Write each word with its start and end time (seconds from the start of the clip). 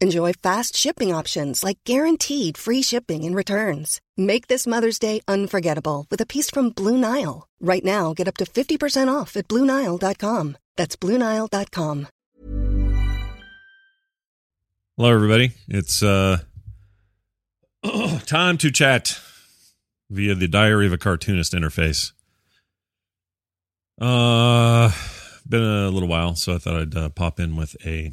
Enjoy 0.00 0.32
fast 0.32 0.76
shipping 0.76 1.12
options 1.12 1.64
like 1.64 1.78
guaranteed 1.84 2.56
free 2.56 2.82
shipping 2.82 3.24
and 3.24 3.34
returns. 3.34 4.00
Make 4.16 4.46
this 4.46 4.64
Mother's 4.64 5.00
Day 5.00 5.20
unforgettable 5.26 6.06
with 6.08 6.20
a 6.20 6.26
piece 6.26 6.50
from 6.50 6.70
Blue 6.70 6.96
Nile. 6.96 7.48
Right 7.60 7.84
now, 7.84 8.14
get 8.14 8.28
up 8.28 8.36
to 8.36 8.44
50% 8.44 9.12
off 9.12 9.36
at 9.36 9.48
BlueNile.com. 9.48 10.56
That's 10.76 10.94
BlueNile.com. 10.94 12.06
Hello, 14.96 15.14
everybody. 15.14 15.52
It's 15.66 16.02
uh, 16.02 16.38
time 18.26 18.58
to 18.58 18.70
chat 18.70 19.20
via 20.10 20.34
the 20.36 20.48
Diary 20.48 20.86
of 20.86 20.92
a 20.92 20.98
Cartoonist 20.98 21.52
interface. 21.52 22.12
Uh, 24.00 24.92
been 25.48 25.62
a 25.62 25.90
little 25.90 26.08
while, 26.08 26.36
so 26.36 26.54
I 26.54 26.58
thought 26.58 26.76
I'd 26.76 26.96
uh, 26.96 27.08
pop 27.08 27.40
in 27.40 27.56
with 27.56 27.76
a 27.84 28.12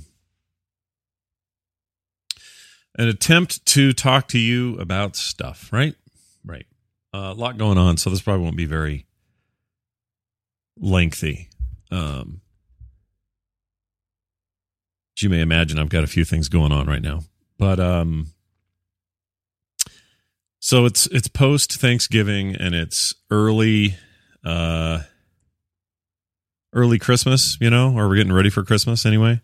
an 2.98 3.08
attempt 3.08 3.66
to 3.68 3.94
talk 3.94 4.28
to 4.30 4.40
you 4.40 4.78
about 4.80 5.16
stuff. 5.16 5.70
Right, 5.72 5.96
right. 6.46 6.66
Uh, 7.14 7.32
a 7.32 7.34
lot 7.34 7.58
going 7.58 7.78
on, 7.78 7.98
so 7.98 8.10
this 8.10 8.22
probably 8.22 8.44
won't 8.44 8.58
be 8.58 8.66
very 8.66 9.06
lengthy. 10.80 11.50
Um, 11.92 12.42
as 15.18 15.24
you 15.24 15.30
may 15.30 15.42
imagine, 15.42 15.80
I've 15.80 15.90
got 15.90 16.04
a 16.04 16.08
few 16.08 16.26
things 16.26 16.50
going 16.50 16.72
on 16.72 16.88
right 16.88 17.02
now, 17.02 17.22
but 17.58 17.80
um, 17.80 18.28
so 20.60 20.86
it's 20.86 21.08
it's 21.08 21.28
post 21.28 21.74
Thanksgiving 21.74 22.56
and 22.56 22.76
it's 22.76 23.14
early, 23.30 23.96
uh, 24.44 25.04
early 26.74 27.00
Christmas, 27.00 27.58
you 27.62 27.70
know, 27.70 27.94
or 27.96 28.10
we're 28.10 28.18
getting 28.18 28.34
ready 28.34 28.50
for 28.50 28.64
Christmas 28.64 29.06
anyway. 29.06 29.42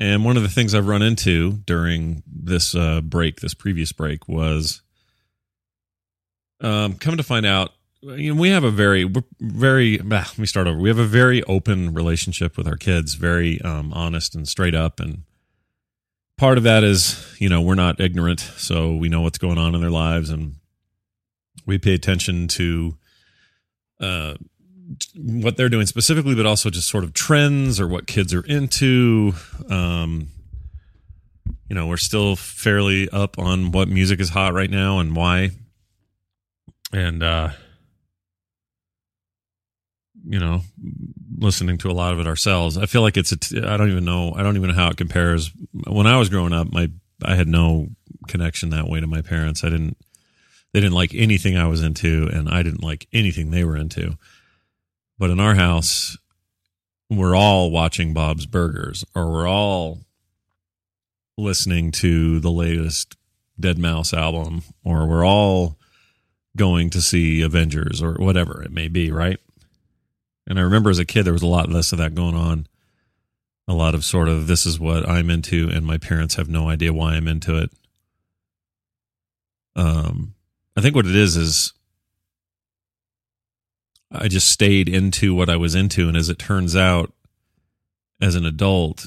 And 0.00 0.24
one 0.24 0.38
of 0.38 0.42
the 0.42 0.48
things 0.48 0.74
I've 0.74 0.88
run 0.88 1.02
into 1.02 1.52
during 1.66 2.22
this 2.26 2.74
uh, 2.74 3.02
break, 3.02 3.40
this 3.40 3.52
previous 3.52 3.92
break, 3.92 4.26
was 4.26 4.80
um, 6.62 6.94
to 7.18 7.22
find 7.22 7.44
out 7.44 7.72
you 8.02 8.34
know, 8.34 8.40
we 8.40 8.48
have 8.48 8.64
a 8.64 8.70
very 8.70 9.10
very 9.40 9.98
let 9.98 10.38
me 10.38 10.46
start 10.46 10.66
over. 10.66 10.78
We 10.78 10.88
have 10.88 10.98
a 10.98 11.06
very 11.06 11.42
open 11.44 11.92
relationship 11.92 12.56
with 12.56 12.66
our 12.66 12.76
kids 12.76 13.14
very 13.14 13.60
um, 13.60 13.92
honest 13.92 14.34
and 14.34 14.48
straight 14.48 14.74
up. 14.74 15.00
And 15.00 15.24
part 16.38 16.56
of 16.56 16.64
that 16.64 16.82
is 16.82 17.36
you 17.38 17.50
know 17.50 17.60
we're 17.60 17.74
not 17.74 18.00
ignorant 18.00 18.40
so 18.40 18.94
we 18.94 19.10
know 19.10 19.20
what's 19.20 19.38
going 19.38 19.58
on 19.58 19.74
in 19.74 19.82
their 19.82 19.90
lives. 19.90 20.30
And 20.30 20.56
we 21.66 21.76
pay 21.76 21.92
attention 21.92 22.48
to 22.48 22.96
uh, 24.00 24.34
what 25.16 25.56
they're 25.56 25.68
doing 25.68 25.86
specifically 25.86 26.34
but 26.34 26.46
also 26.46 26.70
just 26.70 26.88
sort 26.88 27.04
of 27.04 27.12
trends 27.14 27.80
or 27.80 27.86
what 27.86 28.06
kids 28.06 28.34
are 28.34 28.44
into. 28.44 29.32
Um, 29.68 30.28
you 31.70 31.76
know 31.76 31.86
we're 31.86 31.96
still 31.96 32.36
fairly 32.36 33.08
up 33.10 33.38
on 33.38 33.70
what 33.70 33.88
music 33.88 34.20
is 34.20 34.28
hot 34.28 34.52
right 34.52 34.70
now 34.70 34.98
and 34.98 35.14
why. 35.16 35.50
And 36.92 37.22
uh 37.22 37.50
you 40.26 40.40
know 40.40 40.62
listening 41.38 41.78
to 41.78 41.90
a 41.90 41.92
lot 41.92 42.12
of 42.12 42.20
it 42.20 42.26
ourselves. 42.26 42.76
I 42.76 42.86
feel 42.86 43.02
like 43.02 43.16
it's 43.16 43.32
a 43.32 43.36
t- 43.36 43.62
i 43.62 43.76
don't 43.76 43.90
even 43.90 44.04
know 44.04 44.34
i 44.36 44.42
don't 44.42 44.56
even 44.56 44.70
know 44.70 44.74
how 44.74 44.90
it 44.90 44.96
compares. 44.96 45.52
When 45.86 46.08
i 46.08 46.18
was 46.18 46.28
growing 46.28 46.52
up 46.52 46.72
my 46.72 46.90
i 47.24 47.36
had 47.36 47.48
no 47.48 47.88
connection 48.28 48.70
that 48.70 48.88
way 48.88 49.00
to 49.00 49.06
my 49.06 49.22
parents. 49.22 49.62
I 49.62 49.70
didn't 49.70 49.96
they 50.72 50.80
didn't 50.80 50.94
like 50.94 51.14
anything 51.14 51.56
i 51.56 51.66
was 51.66 51.82
into 51.82 52.28
and 52.32 52.48
i 52.48 52.62
didn't 52.62 52.82
like 52.82 53.06
anything 53.12 53.50
they 53.50 53.64
were 53.64 53.76
into 53.76 54.16
but 55.20 55.30
in 55.30 55.38
our 55.38 55.54
house 55.54 56.18
we're 57.08 57.36
all 57.36 57.70
watching 57.70 58.12
bob's 58.12 58.46
burgers 58.46 59.04
or 59.14 59.30
we're 59.30 59.48
all 59.48 60.00
listening 61.38 61.92
to 61.92 62.40
the 62.40 62.50
latest 62.50 63.16
deadmau5 63.60 64.12
album 64.18 64.62
or 64.82 65.06
we're 65.06 65.24
all 65.24 65.76
going 66.56 66.90
to 66.90 67.00
see 67.00 67.42
avengers 67.42 68.02
or 68.02 68.14
whatever 68.14 68.60
it 68.60 68.72
may 68.72 68.88
be 68.88 69.12
right 69.12 69.38
and 70.50 70.58
I 70.58 70.62
remember 70.62 70.90
as 70.90 70.98
a 70.98 71.04
kid, 71.04 71.22
there 71.22 71.32
was 71.32 71.42
a 71.42 71.46
lot 71.46 71.70
less 71.70 71.92
of 71.92 71.98
that 71.98 72.16
going 72.16 72.34
on. 72.34 72.66
A 73.68 73.72
lot 73.72 73.94
of 73.94 74.04
sort 74.04 74.28
of, 74.28 74.48
this 74.48 74.66
is 74.66 74.80
what 74.80 75.08
I'm 75.08 75.30
into, 75.30 75.70
and 75.72 75.86
my 75.86 75.96
parents 75.96 76.34
have 76.34 76.48
no 76.48 76.68
idea 76.68 76.92
why 76.92 77.14
I'm 77.14 77.28
into 77.28 77.56
it. 77.56 77.70
Um, 79.76 80.34
I 80.76 80.80
think 80.80 80.96
what 80.96 81.06
it 81.06 81.14
is 81.14 81.36
is 81.36 81.72
I 84.12 84.28
just 84.28 84.48
stayed 84.48 84.88
into 84.88 85.34
what 85.34 85.48
I 85.48 85.56
was 85.56 85.74
into. 85.74 86.08
And 86.08 86.16
as 86.16 86.28
it 86.28 86.38
turns 86.38 86.74
out, 86.74 87.12
as 88.20 88.34
an 88.34 88.44
adult, 88.44 89.06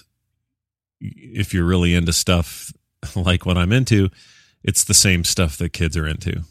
if 1.00 1.54
you're 1.54 1.66
really 1.66 1.94
into 1.94 2.14
stuff 2.14 2.72
like 3.16 3.46
what 3.46 3.58
I'm 3.58 3.72
into, 3.72 4.10
it's 4.64 4.84
the 4.84 4.94
same 4.94 5.24
stuff 5.24 5.58
that 5.58 5.74
kids 5.74 5.98
are 5.98 6.08
into, 6.08 6.44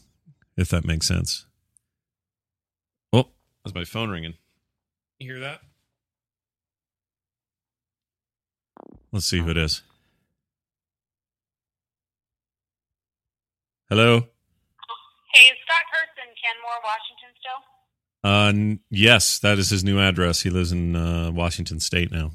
if 0.57 0.69
that 0.69 0.85
makes 0.85 1.09
sense. 1.09 1.47
Oh, 3.13 3.29
that's 3.65 3.75
my 3.75 3.85
phone 3.85 4.11
ringing. 4.11 4.35
You 5.19 5.33
hear 5.33 5.41
that? 5.41 5.61
Let's 9.13 9.27
see 9.27 9.39
who 9.39 9.51
it 9.51 9.57
is. 9.57 9.83
Hello. 13.89 14.21
Hey, 15.35 15.47
is 15.49 15.59
Scott 15.65 15.85
Kurtz 15.93 16.17
in 16.17 16.33
Kenmore, 16.33 16.81
Washington 16.85 17.29
still? 17.39 17.82
Uh, 18.25 18.49
n- 18.55 18.81
yes, 18.91 19.39
that 19.41 19.59
is 19.59 19.71
his 19.71 19.83
new 19.83 19.99
address. 19.99 20.43
He 20.43 20.51
lives 20.51 20.71
in 20.73 20.95
uh, 20.95 21.31
Washington 21.33 21.81
State 21.81 22.13
now. 22.13 22.27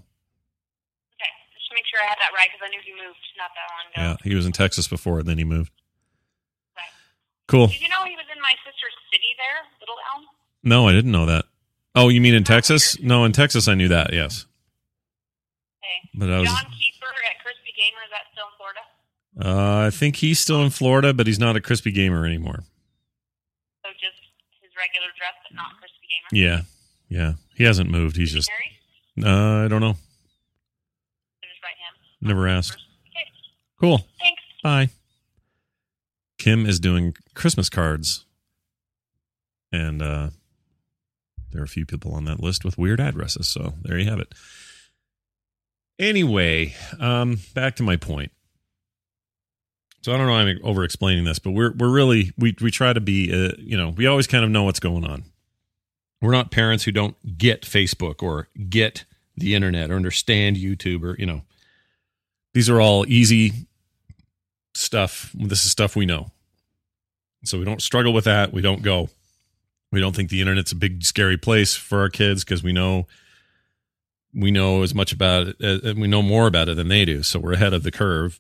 Okay, 1.16 1.32
just 1.56 1.70
to 1.70 1.76
make 1.76 1.86
sure 1.90 2.00
I 2.04 2.08
had 2.08 2.18
that 2.20 2.32
right 2.36 2.50
because 2.52 2.66
I 2.66 2.70
knew 2.70 2.82
he 2.84 2.92
moved 2.92 3.18
not 3.38 3.52
that 3.56 3.68
long 3.72 3.86
ago. 4.16 4.18
Yeah, 4.24 4.30
he 4.30 4.36
was 4.36 4.46
in 4.46 4.52
Texas 4.52 4.88
before, 4.88 5.20
and 5.20 5.28
then 5.28 5.38
he 5.38 5.44
moved. 5.46 5.72
Right. 6.76 6.84
Cool. 7.48 7.68
Did 7.68 7.82
you 7.82 7.90
know 7.90 8.04
he 8.06 8.16
was 8.16 8.26
in 8.36 8.42
my 8.42 8.52
sister's 8.66 8.94
city 9.12 9.32
there, 9.38 9.64
Little 9.80 9.96
Elm? 10.16 10.26
No, 10.64 10.88
I 10.88 10.92
didn't 10.92 11.12
know 11.12 11.26
that. 11.28 11.46
Oh, 11.96 12.10
you 12.10 12.20
mean 12.22 12.34
in 12.36 12.44
Texas? 12.44 13.00
No, 13.00 13.24
in 13.24 13.32
Texas 13.32 13.68
I 13.68 13.74
knew 13.76 13.88
that. 13.88 14.12
Yes, 14.14 14.46
Okay. 15.80 16.10
but 16.20 16.30
I 16.30 16.40
was. 16.40 16.50
John 16.50 16.66
Keefer 16.66 17.14
at 17.32 17.40
Crispy 17.42 17.72
Gamer, 17.78 18.04
is 18.04 18.12
that 18.12 18.26
still 18.34 18.46
in 18.46 18.56
Florida? 18.58 18.82
Uh, 19.84 19.88
I 19.88 19.90
think 19.90 20.18
he's 20.18 20.40
still 20.40 20.62
in 20.64 20.70
Florida, 20.70 21.14
but 21.14 21.28
he's 21.28 21.40
not 21.40 21.56
a 21.56 21.62
crispy 21.62 21.92
gamer 21.92 22.26
anymore. 22.26 22.64
So 24.94 25.00
just 25.00 25.06
his 25.06 25.12
regular 25.12 25.12
dress, 25.18 25.36
but 25.44 25.56
not 25.56 25.78
Crispy 25.80 26.08
Gamer? 26.10 26.30
Yeah, 26.44 26.62
yeah, 27.10 27.34
he 27.56 27.64
hasn't 27.64 27.90
moved. 27.90 28.16
He's 28.18 28.32
just. 28.34 28.50
Uh, 29.22 29.66
I 29.66 29.68
don't 29.68 29.82
know. 29.82 29.94
Just 31.42 31.64
write 31.64 31.78
him. 31.78 32.28
Never 32.28 32.48
asked. 32.48 32.78
Okay, 33.10 33.32
Cool. 33.80 34.06
thanks. 34.20 34.42
Bye. 34.64 34.90
Kim 36.38 36.66
is 36.66 36.80
doing 36.80 37.16
Christmas 37.34 37.70
cards, 37.70 38.26
and 39.72 40.02
uh, 40.02 40.30
there 41.52 41.62
are 41.62 41.66
a 41.66 41.68
few 41.70 41.86
people 41.86 42.14
on 42.14 42.26
that 42.26 42.40
list 42.40 42.64
with 42.64 42.78
weird 42.78 43.00
addresses. 43.00 43.48
So 43.48 43.74
there 43.82 43.98
you 43.98 44.10
have 44.10 44.20
it. 44.20 44.34
Anyway, 46.00 46.76
um, 47.00 47.40
back 47.56 47.76
to 47.78 47.84
my 47.84 47.96
point. 47.98 48.32
So 50.08 50.14
I 50.14 50.18
don't 50.18 50.28
know. 50.28 50.36
I'm 50.36 50.58
over 50.64 50.86
explaining 50.86 51.26
this, 51.26 51.38
but 51.38 51.52
we're 51.52 51.74
we're 51.74 51.90
really 51.90 52.32
we 52.38 52.56
we 52.62 52.72
try 52.72 52.94
to 52.94 53.02
be 53.02 53.30
uh, 53.30 53.52
you 53.58 53.76
know 53.76 53.90
we 53.90 54.08
always 54.08 54.26
kind 54.26 54.46
of 54.46 54.50
know 54.50 54.64
what's 54.64 54.80
going 54.80 55.04
on. 55.04 55.26
We're 56.22 56.32
not 56.32 56.50
parents 56.50 56.86
who 56.86 56.94
don't 56.94 57.38
get 57.38 57.64
Facebook 57.64 58.24
or 58.24 58.48
get 58.70 59.04
the 59.36 59.54
internet 59.54 59.92
or 59.92 59.96
understand 59.96 60.56
YouTube 60.56 61.04
or 61.04 61.18
you 61.20 61.26
know 61.26 61.42
these 62.54 62.70
are 62.70 62.80
all 62.80 63.06
easy 63.06 63.68
stuff. 64.74 65.30
This 65.34 65.66
is 65.66 65.72
stuff 65.72 65.98
we 65.98 66.06
know. 66.06 66.32
So 67.44 67.60
we 67.60 67.66
don't 67.66 67.82
struggle 67.82 68.14
with 68.14 68.24
that. 68.24 68.54
We 68.54 68.62
don't 68.62 68.84
go. 68.84 69.10
We 69.92 70.00
don't 70.00 70.16
think 70.16 70.30
the 70.30 70.40
internet's 70.40 70.72
a 70.72 70.78
big 70.78 71.04
scary 71.04 71.36
place 71.36 71.76
for 71.76 72.00
our 72.00 72.10
kids 72.10 72.46
because 72.46 72.64
we 72.64 72.72
know 72.72 73.08
we 74.34 74.52
know 74.52 74.84
as 74.84 74.96
much 74.96 75.12
about 75.12 75.48
it, 75.60 75.86
uh, 75.86 75.94
we 75.98 76.08
know 76.08 76.22
more 76.22 76.48
about 76.48 76.70
it 76.70 76.78
than 76.78 76.88
they 76.88 77.04
do. 77.04 77.24
So 77.24 77.40
we're 77.40 77.56
ahead 77.56 77.74
of 77.74 77.84
the 77.84 77.92
curve. 77.92 78.40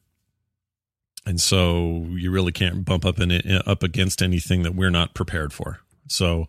And 1.27 1.41
so 1.41 2.05
you 2.11 2.31
really 2.31 2.53
can't 2.53 2.85
bump 2.85 3.03
up 3.03 3.19
in 3.19 3.31
it, 3.31 3.45
up 3.67 3.83
against 3.83 4.21
anything 4.21 4.63
that 4.63 4.75
we're 4.75 4.89
not 4.89 5.13
prepared 5.13 5.51
for. 5.51 5.81
So 6.07 6.45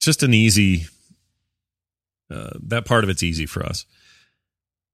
just 0.00 0.22
an 0.22 0.32
easy, 0.32 0.86
uh, 2.30 2.50
that 2.62 2.84
part 2.86 3.02
of 3.02 3.10
it's 3.10 3.24
easy 3.24 3.44
for 3.44 3.66
us. 3.66 3.84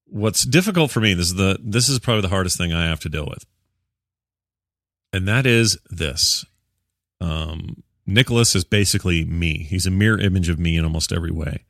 What's 0.06 0.44
difficult 0.44 0.90
for 0.90 1.00
me, 1.00 1.12
this 1.12 1.26
is 1.26 1.34
the, 1.34 1.58
this 1.62 1.90
is 1.90 1.98
probably 1.98 2.22
the 2.22 2.30
hardest 2.30 2.56
thing 2.56 2.72
I 2.72 2.86
have 2.86 3.00
to 3.00 3.10
deal 3.10 3.26
with. 3.26 3.44
And 5.12 5.28
that 5.28 5.44
is 5.44 5.76
this. 5.90 6.46
Um, 7.20 7.82
Nicholas 8.06 8.54
is 8.54 8.64
basically 8.64 9.22
me. 9.26 9.64
He's 9.64 9.84
a 9.84 9.90
mirror 9.90 10.18
image 10.18 10.48
of 10.48 10.58
me 10.58 10.78
in 10.78 10.84
almost 10.84 11.12
every 11.12 11.30
way. 11.30 11.64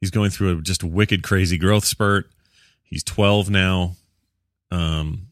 He's 0.00 0.10
going 0.10 0.30
through 0.30 0.58
a 0.58 0.62
just 0.62 0.82
wicked 0.82 1.22
crazy 1.22 1.58
growth 1.58 1.84
spurt. 1.84 2.30
He's 2.82 3.04
12 3.04 3.50
now. 3.50 3.96
Um 4.70 5.26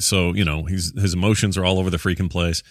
so, 0.00 0.34
you 0.34 0.44
know, 0.44 0.64
he's 0.64 0.98
his 1.00 1.14
emotions 1.14 1.56
are 1.56 1.64
all 1.64 1.78
over 1.78 1.90
the 1.90 1.96
freaking 1.96 2.30
place. 2.30 2.62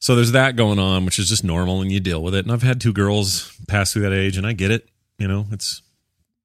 So 0.00 0.14
there's 0.14 0.32
that 0.32 0.56
going 0.56 0.78
on, 0.78 1.04
which 1.04 1.18
is 1.18 1.28
just 1.28 1.44
normal 1.44 1.80
and 1.80 1.90
you 1.90 2.00
deal 2.00 2.22
with 2.22 2.34
it. 2.34 2.44
And 2.44 2.52
I've 2.52 2.62
had 2.62 2.80
two 2.80 2.92
girls 2.92 3.56
pass 3.68 3.92
through 3.92 4.02
that 4.02 4.12
age 4.12 4.36
and 4.36 4.46
I 4.46 4.52
get 4.52 4.70
it. 4.70 4.88
You 5.18 5.28
know, 5.28 5.46
it's 5.50 5.82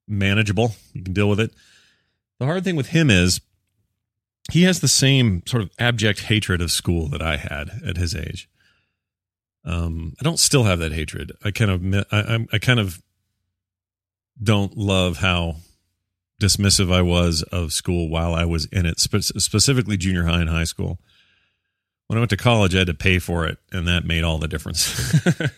manageable. 0.08 0.76
You 0.94 1.04
can 1.04 1.14
deal 1.14 1.30
with 1.30 1.40
it. 1.40 1.52
The 2.40 2.46
hard 2.46 2.64
thing 2.64 2.78
with 2.78 2.90
him 2.90 3.10
is 3.10 3.42
he 4.52 4.64
has 4.64 4.80
the 4.80 4.88
same 4.88 5.44
sort 5.46 5.64
of 5.64 5.72
abject 5.78 6.22
hatred 6.22 6.62
of 6.62 6.72
school 6.72 7.08
that 7.10 7.22
I 7.22 7.38
had 7.38 7.70
at 7.86 7.98
his 7.98 8.16
age. 8.16 8.50
Um, 9.66 10.16
I 10.20 10.24
don't 10.24 10.40
still 10.40 10.64
have 10.64 10.80
that 10.80 10.94
hatred. 10.94 11.34
I 11.44 11.52
kind 11.52 11.70
of, 11.72 12.06
I, 12.12 12.48
I 12.54 12.58
kind 12.60 12.80
of 12.80 13.02
don't 14.42 14.78
love 14.78 15.18
how 15.18 15.58
dismissive 16.40 16.92
I 16.92 17.02
was 17.02 17.44
of 17.44 17.74
school 17.74 18.10
while 18.10 18.34
I 18.34 18.46
was 18.46 18.66
in 18.66 18.86
it, 18.86 19.00
spe- 19.00 19.38
specifically 19.40 19.98
junior 19.98 20.24
high 20.24 20.42
and 20.42 20.50
high 20.50 20.64
school. 20.64 21.00
When 22.08 22.18
I 22.18 22.22
went 22.22 22.32
to 22.32 22.38
college, 22.38 22.74
I 22.74 22.80
had 22.80 22.88
to 22.88 22.94
pay 22.94 23.20
for 23.20 23.46
it, 23.46 23.60
and 23.72 23.88
that 23.88 24.06
made 24.06 24.24
all 24.24 24.40
the 24.40 24.48
difference. 24.48 24.82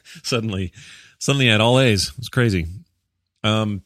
suddenly, 0.24 0.74
suddenly 1.18 1.48
I 1.48 1.54
had 1.54 1.62
all 1.62 1.80
A's. 1.80 2.10
It 2.10 2.18
was 2.18 2.30
crazy. 2.30 2.68
Um, 3.44 3.84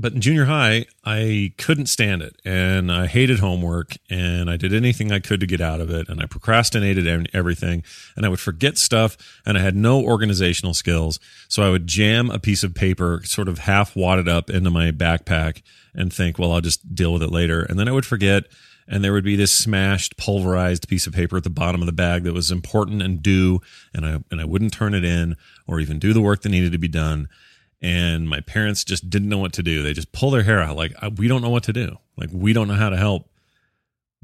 but 0.00 0.14
in 0.14 0.20
junior 0.22 0.46
high, 0.46 0.86
I 1.04 1.52
couldn't 1.58 1.86
stand 1.86 2.22
it 2.22 2.40
and 2.42 2.90
I 2.90 3.06
hated 3.06 3.40
homework 3.40 3.98
and 4.08 4.48
I 4.48 4.56
did 4.56 4.72
anything 4.72 5.12
I 5.12 5.18
could 5.18 5.40
to 5.40 5.46
get 5.46 5.60
out 5.60 5.80
of 5.80 5.90
it 5.90 6.08
and 6.08 6.22
I 6.22 6.26
procrastinated 6.26 7.28
everything 7.34 7.82
and 8.16 8.24
I 8.24 8.30
would 8.30 8.40
forget 8.40 8.78
stuff 8.78 9.18
and 9.44 9.58
I 9.58 9.60
had 9.60 9.76
no 9.76 10.02
organizational 10.02 10.72
skills. 10.72 11.20
So 11.48 11.62
I 11.62 11.68
would 11.68 11.86
jam 11.86 12.30
a 12.30 12.38
piece 12.38 12.64
of 12.64 12.74
paper 12.74 13.20
sort 13.24 13.46
of 13.46 13.58
half 13.58 13.94
wadded 13.94 14.26
up 14.26 14.48
into 14.48 14.70
my 14.70 14.90
backpack 14.90 15.60
and 15.94 16.10
think, 16.10 16.38
well, 16.38 16.52
I'll 16.52 16.62
just 16.62 16.94
deal 16.94 17.12
with 17.12 17.22
it 17.22 17.30
later. 17.30 17.62
And 17.62 17.78
then 17.78 17.86
I 17.86 17.92
would 17.92 18.06
forget 18.06 18.44
and 18.88 19.04
there 19.04 19.12
would 19.12 19.24
be 19.24 19.36
this 19.36 19.52
smashed 19.52 20.16
pulverized 20.16 20.88
piece 20.88 21.06
of 21.06 21.12
paper 21.12 21.36
at 21.36 21.44
the 21.44 21.50
bottom 21.50 21.82
of 21.82 21.86
the 21.86 21.92
bag 21.92 22.24
that 22.24 22.32
was 22.32 22.50
important 22.50 23.02
and 23.02 23.22
due 23.22 23.60
and 23.92 24.06
I 24.06 24.18
and 24.30 24.40
I 24.40 24.46
wouldn't 24.46 24.72
turn 24.72 24.94
it 24.94 25.04
in 25.04 25.36
or 25.66 25.78
even 25.78 25.98
do 25.98 26.14
the 26.14 26.22
work 26.22 26.40
that 26.42 26.48
needed 26.48 26.72
to 26.72 26.78
be 26.78 26.88
done 26.88 27.28
and 27.82 28.28
my 28.28 28.40
parents 28.40 28.84
just 28.84 29.08
didn't 29.08 29.28
know 29.28 29.38
what 29.38 29.54
to 29.54 29.62
do. 29.62 29.82
They 29.82 29.92
just 29.92 30.12
pull 30.12 30.30
their 30.30 30.42
hair 30.42 30.60
out 30.60 30.76
like 30.76 30.92
we 31.16 31.28
don't 31.28 31.42
know 31.42 31.50
what 31.50 31.64
to 31.64 31.72
do. 31.72 31.96
Like 32.16 32.30
we 32.32 32.52
don't 32.52 32.68
know 32.68 32.74
how 32.74 32.90
to 32.90 32.96
help 32.96 33.30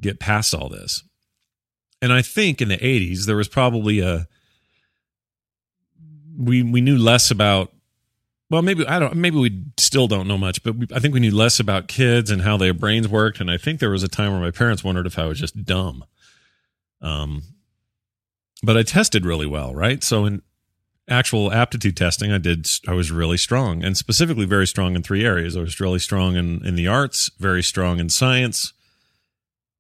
get 0.01 0.21
past 0.21 0.55
all 0.55 0.69
this. 0.69 1.03
And 2.03 2.13
I 2.13 2.23
think 2.23 2.61
in 2.61 2.69
the 2.69 2.77
80s 2.77 3.25
there 3.25 3.37
was 3.37 3.49
probably 3.49 4.01
a 4.01 4.29
we 6.39 6.63
we 6.63 6.83
knew 6.83 6.99
less 6.99 7.31
about 7.31 7.73
well 8.51 8.61
maybe 8.61 8.87
I 8.87 8.99
don't 8.99 9.17
maybe 9.17 9.39
we 9.39 9.65
still 9.79 10.07
don't 10.07 10.29
know 10.29 10.37
much, 10.37 10.63
but 10.63 10.77
we, 10.77 10.87
I 10.95 10.99
think 10.99 11.15
we 11.15 11.21
knew 11.21 11.35
less 11.35 11.59
about 11.59 11.89
kids 11.89 12.31
and 12.31 12.43
how 12.43 12.59
their 12.59 12.75
brains 12.75 13.09
worked 13.09 13.41
and 13.41 13.51
I 13.51 13.57
think 13.57 13.81
there 13.81 13.91
was 13.91 14.03
a 14.03 14.09
time 14.09 14.33
where 14.33 14.41
my 14.41 14.51
parents 14.51 14.85
wondered 14.85 15.07
if 15.07 15.19
I 15.19 15.25
was 15.25 15.41
just 15.41 15.65
dumb. 15.65 16.05
Um 17.01 17.43
but 18.63 18.77
I 18.77 18.83
tested 18.83 19.25
really 19.25 19.47
well, 19.47 19.75
right? 19.75 20.03
So 20.03 20.27
in 20.27 20.43
actual 21.09 21.53
aptitude 21.53 21.97
testing, 21.97 22.33
I 22.33 22.39
did. 22.39 22.69
I 22.87 22.93
was 22.93 23.11
really 23.11 23.37
strong, 23.37 23.85
and 23.85 23.97
specifically 23.97 24.47
very 24.47 24.67
strong 24.67 24.97
in 24.97 25.03
three 25.03 25.25
areas. 25.25 25.57
I 25.57 25.61
was 25.61 25.81
really 25.81 25.99
strong 25.99 26.37
in 26.37 26.65
in 26.65 26.75
the 26.75 26.89
arts, 26.89 27.31
very 27.39 27.63
strong 27.63 27.99
in 27.99 28.09
science, 28.09 28.73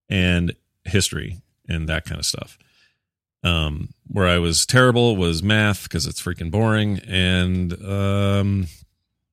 and 0.08 0.54
history, 0.84 1.40
and 1.68 1.88
that 1.88 2.04
kind 2.04 2.18
of 2.18 2.26
stuff. 2.26 2.58
Um, 3.42 3.90
where 4.08 4.26
I 4.26 4.38
was 4.38 4.66
terrible 4.66 5.16
was 5.16 5.42
math 5.42 5.84
because 5.84 6.06
it's 6.06 6.22
freaking 6.22 6.50
boring, 6.50 7.00
and 7.06 7.72
um, 7.84 8.66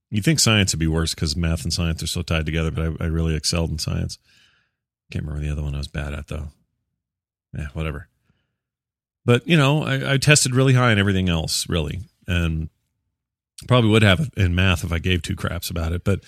you 0.09 0.21
think 0.21 0.39
science 0.39 0.73
would 0.73 0.79
be 0.79 0.87
worse 0.87 1.15
because 1.15 1.35
math 1.35 1.63
and 1.63 1.73
science 1.73 2.03
are 2.03 2.07
so 2.07 2.21
tied 2.21 2.45
together, 2.45 2.69
but 2.69 3.01
I, 3.01 3.05
I 3.05 3.07
really 3.07 3.35
excelled 3.35 3.71
in 3.71 3.79
science. 3.79 4.17
Can't 5.11 5.25
remember 5.25 5.45
the 5.45 5.51
other 5.51 5.63
one 5.63 5.75
I 5.75 5.79
was 5.79 5.87
bad 5.87 6.13
at 6.13 6.27
though. 6.27 6.49
Yeah, 7.57 7.67
whatever. 7.73 8.07
But 9.25 9.47
you 9.47 9.57
know, 9.57 9.83
I, 9.83 10.13
I 10.13 10.17
tested 10.17 10.55
really 10.55 10.73
high 10.73 10.91
in 10.91 10.99
everything 10.99 11.29
else, 11.29 11.67
really, 11.69 12.01
and 12.27 12.69
probably 13.67 13.89
would 13.91 14.03
have 14.03 14.29
in 14.35 14.55
math 14.55 14.83
if 14.83 14.91
I 14.91 14.99
gave 14.99 15.21
two 15.21 15.35
craps 15.35 15.69
about 15.69 15.93
it. 15.93 16.03
But 16.03 16.21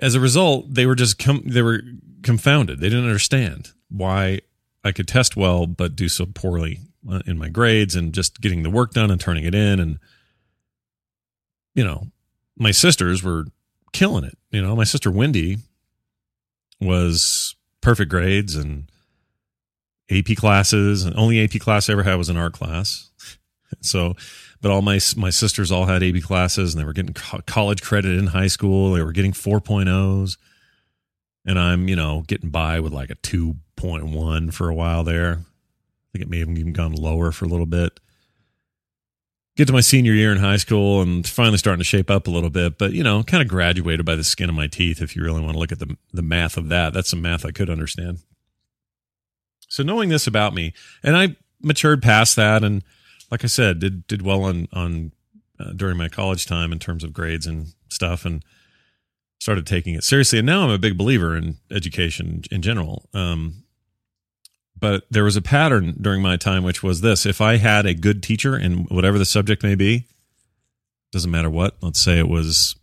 as 0.00 0.14
a 0.14 0.20
result, 0.20 0.72
they 0.72 0.86
were 0.86 0.94
just 0.94 1.18
com- 1.18 1.44
they 1.44 1.62
were 1.62 1.82
confounded. 2.22 2.80
They 2.80 2.88
didn't 2.88 3.06
understand 3.06 3.72
why 3.88 4.40
I 4.84 4.92
could 4.92 5.08
test 5.08 5.36
well 5.36 5.66
but 5.66 5.96
do 5.96 6.08
so 6.08 6.26
poorly 6.26 6.80
uh, 7.10 7.20
in 7.26 7.38
my 7.38 7.48
grades 7.48 7.94
and 7.94 8.12
just 8.12 8.40
getting 8.40 8.62
the 8.62 8.70
work 8.70 8.92
done 8.92 9.10
and 9.10 9.20
turning 9.20 9.44
it 9.44 9.54
in 9.54 9.80
and 9.80 9.98
you 11.74 11.84
know 11.84 12.08
my 12.56 12.70
sisters 12.70 13.22
were 13.22 13.46
killing 13.92 14.24
it 14.24 14.38
you 14.50 14.62
know 14.62 14.76
my 14.76 14.84
sister 14.84 15.10
wendy 15.10 15.58
was 16.80 17.54
perfect 17.80 18.10
grades 18.10 18.56
and 18.56 18.90
AP 20.10 20.36
classes. 20.36 21.04
And 21.04 21.16
only 21.16 21.42
AP 21.42 21.60
class 21.60 21.88
I 21.88 21.92
ever 21.92 22.02
had 22.02 22.16
was 22.16 22.28
an 22.28 22.36
art 22.36 22.52
class. 22.52 23.10
So, 23.80 24.14
but 24.60 24.70
all 24.70 24.82
my 24.82 25.00
my 25.16 25.30
sisters 25.30 25.72
all 25.72 25.86
had 25.86 26.02
AP 26.02 26.22
classes, 26.22 26.74
and 26.74 26.80
they 26.80 26.84
were 26.84 26.92
getting 26.92 27.14
co- 27.14 27.40
college 27.46 27.82
credit 27.82 28.18
in 28.18 28.28
high 28.28 28.46
school. 28.46 28.92
They 28.92 29.02
were 29.02 29.12
getting 29.12 29.32
4.0s, 29.32 30.36
and 31.46 31.58
I'm 31.58 31.88
you 31.88 31.96
know 31.96 32.22
getting 32.26 32.50
by 32.50 32.80
with 32.80 32.92
like 32.92 33.10
a 33.10 33.16
2.1 33.16 34.52
for 34.52 34.68
a 34.68 34.74
while 34.74 35.04
there. 35.04 35.32
I 35.40 36.08
think 36.12 36.24
it 36.24 36.28
may 36.30 36.40
have 36.40 36.50
even 36.50 36.72
gone 36.72 36.92
lower 36.92 37.32
for 37.32 37.46
a 37.46 37.48
little 37.48 37.66
bit. 37.66 37.98
Get 39.56 39.66
to 39.66 39.72
my 39.72 39.80
senior 39.80 40.12
year 40.14 40.32
in 40.32 40.38
high 40.38 40.56
school 40.56 41.02
and 41.02 41.26
finally 41.26 41.58
starting 41.58 41.80
to 41.80 41.84
shape 41.84 42.10
up 42.10 42.26
a 42.26 42.30
little 42.30 42.48
bit, 42.48 42.78
but 42.78 42.92
you 42.92 43.02
know, 43.02 43.22
kind 43.22 43.42
of 43.42 43.48
graduated 43.48 44.06
by 44.06 44.16
the 44.16 44.24
skin 44.24 44.48
of 44.48 44.54
my 44.54 44.66
teeth. 44.66 45.02
If 45.02 45.16
you 45.16 45.22
really 45.22 45.42
want 45.42 45.54
to 45.54 45.58
look 45.58 45.72
at 45.72 45.78
the 45.78 45.96
the 46.12 46.22
math 46.22 46.56
of 46.56 46.68
that, 46.68 46.92
that's 46.92 47.10
some 47.10 47.22
math 47.22 47.44
I 47.44 47.50
could 47.50 47.70
understand. 47.70 48.18
So 49.72 49.82
knowing 49.82 50.10
this 50.10 50.26
about 50.26 50.52
me, 50.52 50.74
and 51.02 51.16
I 51.16 51.34
matured 51.62 52.02
past 52.02 52.36
that, 52.36 52.62
and 52.62 52.84
like 53.30 53.42
I 53.42 53.46
said, 53.46 53.78
did 53.78 54.06
did 54.06 54.20
well 54.20 54.42
on 54.42 54.68
on 54.70 55.12
uh, 55.58 55.72
during 55.74 55.96
my 55.96 56.10
college 56.10 56.44
time 56.44 56.72
in 56.72 56.78
terms 56.78 57.02
of 57.02 57.14
grades 57.14 57.46
and 57.46 57.68
stuff, 57.88 58.26
and 58.26 58.44
started 59.40 59.66
taking 59.66 59.94
it 59.94 60.04
seriously. 60.04 60.38
And 60.38 60.44
now 60.44 60.64
I'm 60.64 60.70
a 60.70 60.76
big 60.76 60.98
believer 60.98 61.34
in 61.34 61.56
education 61.70 62.42
in 62.50 62.60
general. 62.60 63.08
Um, 63.14 63.64
but 64.78 65.04
there 65.10 65.24
was 65.24 65.36
a 65.36 65.42
pattern 65.42 65.96
during 65.98 66.20
my 66.20 66.36
time, 66.36 66.64
which 66.64 66.82
was 66.82 67.00
this: 67.00 67.24
if 67.24 67.40
I 67.40 67.56
had 67.56 67.86
a 67.86 67.94
good 67.94 68.22
teacher 68.22 68.58
in 68.58 68.84
whatever 68.90 69.18
the 69.18 69.24
subject 69.24 69.62
may 69.62 69.74
be, 69.74 70.06
doesn't 71.12 71.30
matter 71.30 71.48
what. 71.48 71.78
Let's 71.80 72.02
say 72.02 72.18
it 72.18 72.28
was 72.28 72.76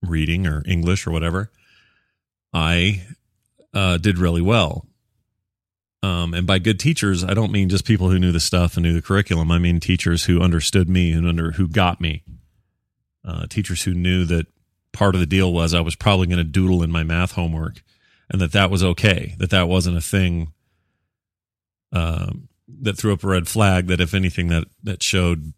reading 0.00 0.46
or 0.46 0.62
English 0.68 1.04
or 1.04 1.10
whatever. 1.10 1.50
I 2.54 3.08
uh, 3.74 3.98
did 3.98 4.18
really 4.18 4.42
well 4.42 4.86
um, 6.02 6.34
and 6.34 6.46
by 6.46 6.58
good 6.58 6.80
teachers, 6.80 7.22
I 7.22 7.32
don't 7.32 7.52
mean 7.52 7.68
just 7.68 7.84
people 7.84 8.10
who 8.10 8.18
knew 8.18 8.32
the 8.32 8.40
stuff 8.40 8.76
and 8.76 8.84
knew 8.84 8.92
the 8.92 9.02
curriculum. 9.02 9.52
I 9.52 9.58
mean 9.58 9.78
teachers 9.78 10.24
who 10.24 10.40
understood 10.40 10.88
me 10.88 11.12
and 11.12 11.26
under 11.26 11.52
who 11.52 11.68
got 11.68 12.00
me. 12.00 12.24
Uh, 13.24 13.46
teachers 13.46 13.84
who 13.84 13.94
knew 13.94 14.24
that 14.24 14.46
part 14.92 15.14
of 15.14 15.20
the 15.20 15.26
deal 15.26 15.52
was 15.52 15.74
I 15.74 15.80
was 15.80 15.94
probably 15.94 16.26
going 16.26 16.38
to 16.38 16.44
doodle 16.44 16.82
in 16.82 16.90
my 16.90 17.04
math 17.04 17.32
homework, 17.32 17.82
and 18.28 18.40
that 18.40 18.50
that 18.50 18.70
was 18.70 18.82
okay. 18.82 19.36
That 19.38 19.50
that 19.50 19.68
wasn't 19.68 19.96
a 19.96 20.00
thing 20.00 20.52
um, 21.92 22.48
that 22.80 22.98
threw 22.98 23.12
up 23.12 23.22
a 23.22 23.28
red 23.28 23.46
flag. 23.46 23.86
That 23.86 24.00
if 24.00 24.12
anything, 24.12 24.48
that 24.48 24.64
that 24.82 25.04
showed 25.04 25.52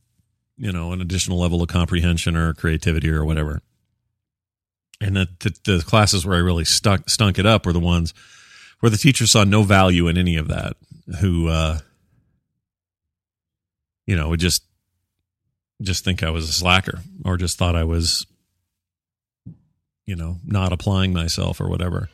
you 0.59 0.73
know 0.73 0.93
an 0.93 1.01
additional 1.01 1.39
level 1.39 1.63
of 1.63 1.69
comprehension 1.69 2.37
or 2.37 2.53
creativity 2.53 3.09
or 3.09 3.25
whatever. 3.25 3.63
And 5.01 5.17
that 5.17 5.41
the, 5.41 5.55
the 5.65 5.83
classes 5.83 6.27
where 6.27 6.37
I 6.37 6.41
really 6.41 6.65
stuck 6.67 7.09
stunk 7.09 7.39
it 7.39 7.47
up 7.47 7.65
were 7.65 7.73
the 7.73 7.81
ones 7.81 8.13
where 8.81 8.91
the 8.91 8.97
teacher 8.97 9.27
saw 9.27 9.45
no 9.45 9.63
value 9.63 10.09
in 10.09 10.17
any 10.19 10.37
of 10.37 10.49
that, 10.49 10.77
who, 11.21 11.49
uh, 11.49 11.79
you 14.07 14.17
know, 14.17 14.29
would 14.29 14.41
just 14.41 14.63
just 15.83 16.05
think 16.05 16.23
I 16.23 16.31
was 16.31 16.49
a 16.49 16.53
slacker 16.53 17.01
or 17.25 17.37
just 17.37 17.59
thought 17.59 17.75
I 17.77 17.85
was, 17.85 18.27
you 20.07 20.17
know, 20.17 20.37
not 20.45 20.73
applying 20.73 21.13
myself 21.13 21.61
or 21.61 21.69
whatever. 21.69 22.09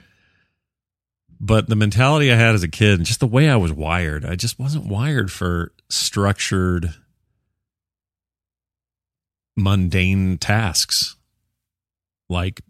But 1.41 1.69
the 1.69 1.77
mentality 1.77 2.31
I 2.33 2.37
had 2.37 2.55
as 2.55 2.63
a 2.63 2.69
kid 2.69 2.99
and 2.99 3.07
just 3.07 3.21
the 3.21 3.27
way 3.27 3.49
I 3.49 3.57
was 3.57 3.73
wired, 3.73 4.25
I 4.25 4.37
just 4.37 4.59
wasn't 4.59 4.87
wired 4.87 5.33
for 5.33 5.73
structured, 5.89 6.95
mundane 9.57 10.39
tasks. 10.39 11.17
like 12.29 12.61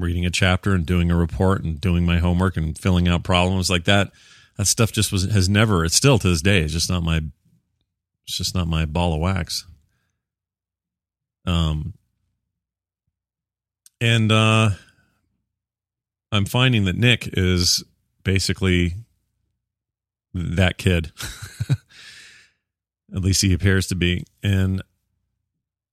reading 0.00 0.26
a 0.26 0.30
chapter 0.30 0.74
and 0.74 0.84
doing 0.86 1.10
a 1.10 1.16
report 1.16 1.62
and 1.62 1.80
doing 1.80 2.04
my 2.04 2.18
homework 2.18 2.56
and 2.56 2.76
filling 2.76 3.08
out 3.08 3.22
problems 3.22 3.70
like 3.70 3.84
that. 3.84 4.10
That 4.56 4.66
stuff 4.66 4.92
just 4.92 5.12
was 5.12 5.30
has 5.30 5.48
never. 5.48 5.84
It's 5.84 5.94
still 5.94 6.18
to 6.18 6.28
this 6.28 6.42
day. 6.42 6.60
It's 6.62 6.72
just 6.72 6.90
not 6.90 7.02
my. 7.02 7.20
It's 8.26 8.36
just 8.36 8.54
not 8.54 8.68
my 8.68 8.84
ball 8.84 9.14
of 9.14 9.20
wax. 9.20 9.66
Um. 11.46 11.94
And 14.00 14.32
uh, 14.32 14.70
I'm 16.32 16.46
finding 16.46 16.84
that 16.84 16.96
Nick 16.96 17.28
is 17.34 17.84
basically 18.24 18.94
that 20.32 20.78
kid. 20.78 21.12
At 23.14 23.22
least 23.22 23.42
he 23.42 23.52
appears 23.52 23.88
to 23.88 23.94
be. 23.94 24.24
And 24.42 24.82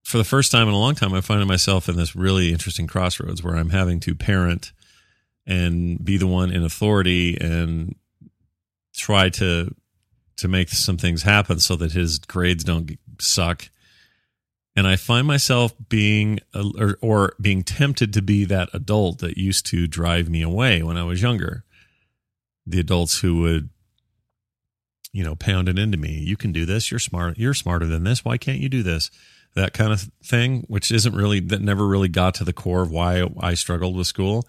for 0.08 0.18
the 0.18 0.24
first 0.24 0.54
time 0.54 0.70
in 0.70 0.74
a 0.74 0.80
long 0.80 0.96
time, 0.96 1.14
I'm 1.14 1.22
finding 1.22 1.50
myself 1.50 1.90
in 1.90 1.98
this 1.98 2.16
really 2.16 2.54
interesting 2.54 2.88
crossroads 2.88 3.44
where 3.44 3.58
I'm 3.58 3.72
having 3.72 4.00
to 4.00 4.16
parent 4.16 4.72
and 5.46 6.04
be 6.04 6.16
the 6.16 6.28
one 6.28 6.50
in 6.50 6.64
authority 6.64 7.38
and 7.38 7.94
try 8.96 9.28
to 9.32 9.76
to 10.38 10.48
make 10.48 10.70
some 10.70 10.96
things 10.96 11.24
happen 11.24 11.60
so 11.60 11.76
that 11.76 11.92
his 11.92 12.20
grades 12.20 12.64
don't 12.64 12.98
suck. 13.20 13.70
And 14.78 14.88
I 14.88 14.96
find 14.96 15.28
myself 15.28 15.74
being 15.90 16.40
or, 16.56 16.98
or 17.02 17.34
being 17.42 17.64
tempted 17.64 18.14
to 18.14 18.22
be 18.22 18.46
that 18.46 18.70
adult 18.72 19.20
that 19.20 19.38
used 19.38 19.66
to 19.68 19.88
drive 19.88 20.30
me 20.30 20.42
away 20.42 20.84
when 20.84 20.96
I 20.96 21.04
was 21.04 21.22
younger. 21.22 21.66
The 22.66 22.80
adults 22.80 23.20
who 23.20 23.42
would 23.42 23.70
you 25.12 25.26
know 25.26 25.36
pound 25.36 25.68
it 25.68 25.78
into 25.78 25.98
me. 25.98 26.14
You 26.14 26.38
can 26.38 26.54
do 26.54 26.66
this. 26.66 26.92
You're 26.92 27.00
smart. 27.02 27.38
You're 27.38 27.54
smarter 27.54 27.88
than 27.88 28.06
this. 28.06 28.24
Why 28.24 28.38
can't 28.38 28.60
you 28.60 28.70
do 28.70 28.84
this? 28.84 29.12
That 29.58 29.74
kind 29.74 29.92
of 29.92 30.10
thing, 30.24 30.64
which 30.68 30.92
isn't 30.92 31.16
really 31.16 31.40
that 31.40 31.62
never 31.62 31.86
really 31.86 32.08
got 32.08 32.36
to 32.36 32.44
the 32.44 32.54
core 32.54 32.84
of 32.84 32.92
why 32.92 33.28
I 33.40 33.56
struggled 33.56 33.96
with 33.96 34.08
school. 34.08 34.48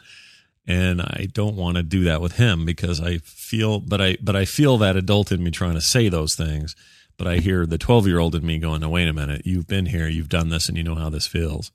And 0.66 1.00
I 1.00 1.26
don't 1.32 1.56
want 1.56 1.78
to 1.78 1.82
do 1.82 2.04
that 2.04 2.20
with 2.20 2.36
him 2.36 2.66
because 2.66 3.00
I 3.00 3.18
feel, 3.18 3.80
but 3.80 4.02
I, 4.02 4.18
but 4.22 4.36
I 4.36 4.44
feel 4.44 4.76
that 4.78 4.96
adult 4.96 5.32
in 5.32 5.42
me 5.42 5.50
trying 5.50 5.74
to 5.74 5.80
say 5.80 6.10
those 6.10 6.34
things. 6.34 6.76
But 7.16 7.26
I 7.26 7.38
hear 7.38 7.64
the 7.64 7.78
12 7.78 8.06
year 8.06 8.18
old 8.18 8.34
in 8.34 8.46
me 8.46 8.58
going, 8.58 8.82
no, 8.82 8.90
wait 8.90 9.08
a 9.08 9.14
minute. 9.14 9.42
You've 9.46 9.66
been 9.66 9.86
here. 9.86 10.06
You've 10.06 10.28
done 10.28 10.50
this 10.50 10.68
and 10.68 10.76
you 10.76 10.84
know 10.84 10.94
how 10.94 11.08
this 11.08 11.26
feels. 11.26 11.72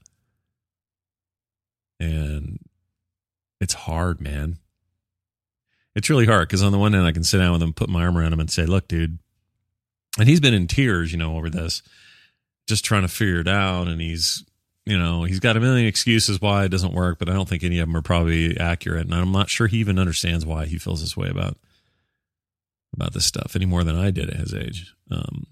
And 2.00 2.60
it's 3.60 3.74
hard, 3.74 4.22
man. 4.22 4.60
It's 5.96 6.10
really 6.10 6.28
hard 6.28 6.48
because 6.48 6.64
on 6.64 6.72
the 6.72 6.78
one 6.78 6.94
hand, 6.94 7.08
I 7.08 7.12
can 7.12 7.24
sit 7.24 7.40
down 7.40 7.54
with 7.54 7.64
him, 7.64 7.74
put 7.74 7.90
my 7.90 8.04
arm 8.04 8.18
around 8.18 8.34
him 8.34 8.40
and 8.40 8.52
say, 8.52 8.66
look, 8.66 8.88
dude, 8.88 9.18
and 10.20 10.30
he's 10.30 10.40
been 10.40 10.54
in 10.54 10.68
tears, 10.68 11.12
you 11.12 11.18
know, 11.18 11.36
over 11.36 11.50
this 11.50 11.82
just 12.68 12.86
trying 12.86 13.02
to 13.02 13.08
figure 13.08 13.40
it 13.40 13.48
out 13.48 13.88
and 13.88 14.00
he's 14.02 14.44
you 14.86 14.98
know 14.98 15.24
he's 15.24 15.40
got 15.40 15.58
a 15.58 15.60
million 15.60 15.88
excuses 15.88 16.42
why 16.42 16.66
it 16.66 16.70
doesn't 16.70 16.94
work 16.94 17.20
but 17.20 17.30
i 17.30 17.34
don't 17.34 17.48
think 17.48 17.64
any 17.64 17.80
of 17.80 17.88
them 17.88 17.96
are 17.96 18.02
probably 18.02 18.58
accurate 18.58 19.06
and 19.06 19.14
i'm 19.14 19.32
not 19.32 19.50
sure 19.50 19.68
he 19.68 19.78
even 19.78 20.00
understands 20.00 20.46
why 20.46 20.66
he 20.66 20.78
feels 20.78 21.02
this 21.02 21.18
way 21.18 21.30
about 21.30 21.58
about 22.94 23.14
this 23.14 23.26
stuff 23.26 23.56
any 23.56 23.66
more 23.66 23.84
than 23.84 23.96
i 23.96 24.12
did 24.12 24.30
at 24.30 24.40
his 24.40 24.54
age. 24.54 24.94
Um, 25.12 25.46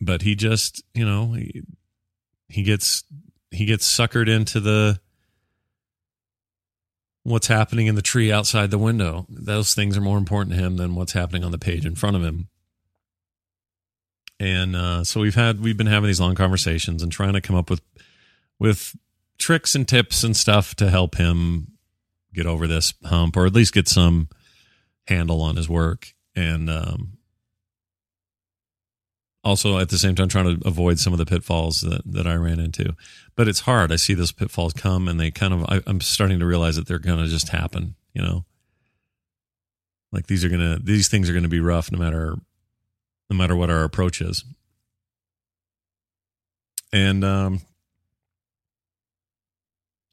but 0.00 0.22
he 0.22 0.34
just 0.34 0.82
you 0.94 1.06
know 1.06 1.32
he, 1.32 1.62
he 2.48 2.62
gets 2.62 3.04
he 3.50 3.64
gets 3.64 3.86
suckered 3.86 4.28
into 4.28 4.60
the 4.60 5.00
what's 7.22 7.46
happening 7.46 7.86
in 7.86 7.94
the 7.94 8.02
tree 8.02 8.32
outside 8.32 8.70
the 8.70 8.78
window. 8.78 9.26
Those 9.28 9.74
things 9.74 9.96
are 9.96 10.00
more 10.02 10.18
important 10.18 10.56
to 10.56 10.62
him 10.62 10.76
than 10.76 10.96
what's 10.96 11.12
happening 11.12 11.44
on 11.44 11.52
the 11.52 11.58
page 11.58 11.86
in 11.86 11.94
front 11.94 12.16
of 12.16 12.24
him 12.24 12.48
and 14.42 14.74
uh, 14.74 15.04
so 15.04 15.20
we've 15.20 15.36
had 15.36 15.60
we've 15.60 15.76
been 15.76 15.86
having 15.86 16.08
these 16.08 16.20
long 16.20 16.34
conversations 16.34 17.00
and 17.00 17.12
trying 17.12 17.32
to 17.34 17.40
come 17.40 17.54
up 17.54 17.70
with 17.70 17.80
with 18.58 18.96
tricks 19.38 19.76
and 19.76 19.86
tips 19.86 20.24
and 20.24 20.36
stuff 20.36 20.74
to 20.74 20.90
help 20.90 21.14
him 21.14 21.68
get 22.34 22.44
over 22.44 22.66
this 22.66 22.92
hump 23.04 23.36
or 23.36 23.46
at 23.46 23.54
least 23.54 23.72
get 23.72 23.86
some 23.86 24.28
handle 25.06 25.40
on 25.40 25.54
his 25.54 25.68
work 25.68 26.14
and 26.34 26.68
um, 26.68 27.18
also 29.44 29.78
at 29.78 29.90
the 29.90 29.98
same 29.98 30.16
time 30.16 30.28
trying 30.28 30.58
to 30.58 30.66
avoid 30.66 30.98
some 30.98 31.12
of 31.12 31.20
the 31.20 31.26
pitfalls 31.26 31.82
that, 31.82 32.02
that 32.04 32.26
I 32.26 32.34
ran 32.34 32.58
into. 32.58 32.96
But 33.36 33.46
it's 33.46 33.60
hard. 33.60 33.92
I 33.92 33.96
see 33.96 34.14
those 34.14 34.32
pitfalls 34.32 34.72
come 34.72 35.06
and 35.06 35.20
they 35.20 35.30
kind 35.30 35.54
of, 35.54 35.64
I, 35.68 35.82
I'm 35.86 36.00
starting 36.00 36.40
to 36.40 36.46
realize 36.46 36.76
that 36.76 36.86
they're 36.86 36.98
going 36.98 37.18
to 37.18 37.28
just 37.28 37.50
happen, 37.50 37.94
you 38.12 38.22
know? 38.22 38.44
Like 40.10 40.26
these 40.26 40.44
are 40.44 40.48
going 40.48 40.60
to, 40.60 40.82
these 40.82 41.08
things 41.08 41.28
are 41.28 41.32
going 41.32 41.42
to 41.42 41.48
be 41.48 41.60
rough 41.60 41.92
no 41.92 41.98
matter 41.98 42.36
no 43.32 43.38
matter 43.38 43.56
what 43.56 43.70
our 43.70 43.82
approach 43.82 44.20
is. 44.20 44.44
And 46.92 47.24
um, 47.24 47.62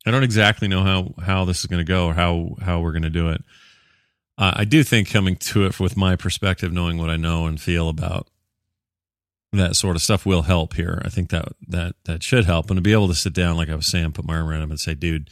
I 0.06 0.12
don't 0.12 0.24
exactly 0.24 0.70
know 0.70 0.84
how 0.84 1.14
how 1.22 1.44
this 1.44 1.60
is 1.60 1.66
going 1.66 1.86
to 1.86 1.92
go 1.92 2.08
or 2.08 2.14
how 2.14 2.56
how 2.62 2.80
we're 2.80 2.94
going 2.94 3.04
to 3.04 3.10
do 3.10 3.30
it. 3.30 3.44
Uh, 4.38 4.54
I 4.56 4.64
do 4.64 4.84
think 4.84 5.12
coming 5.12 5.36
to 5.36 5.66
it 5.66 5.80
with 5.82 5.98
my 5.98 6.16
perspective, 6.16 6.72
knowing 6.72 6.98
what 6.98 7.10
I 7.10 7.18
know 7.18 7.46
and 7.46 7.60
feel 7.60 7.90
about 7.90 8.30
that 9.52 9.76
sort 9.76 9.98
of 9.98 10.02
stuff 10.02 10.26
will 10.26 10.44
help 10.44 10.76
here. 10.76 11.02
I 11.04 11.10
think 11.10 11.30
that 11.32 11.50
that 11.68 11.96
that 12.06 12.24
should 12.24 12.46
help, 12.46 12.70
and 12.70 12.78
to 12.78 12.82
be 12.82 12.94
able 12.94 13.10
to 13.10 13.16
sit 13.16 13.34
down, 13.34 13.58
like 13.58 13.70
I 13.70 13.76
was 13.76 13.88
saying, 13.88 14.14
put 14.14 14.26
my 14.26 14.38
arm 14.38 14.48
around 14.48 14.62
him 14.62 14.72
and 14.72 14.80
say, 14.80 14.94
"Dude, 14.94 15.30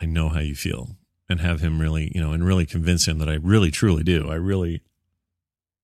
I 0.00 0.06
know 0.06 0.28
how 0.28 0.40
you 0.40 0.54
feel," 0.54 0.96
and 1.28 1.40
have 1.40 1.60
him 1.60 1.80
really, 1.80 2.12
you 2.14 2.20
know, 2.20 2.30
and 2.30 2.46
really 2.46 2.66
convince 2.66 3.08
him 3.08 3.18
that 3.18 3.28
I 3.28 3.34
really 3.34 3.72
truly 3.72 4.04
do. 4.04 4.30
I 4.30 4.36
really 4.36 4.82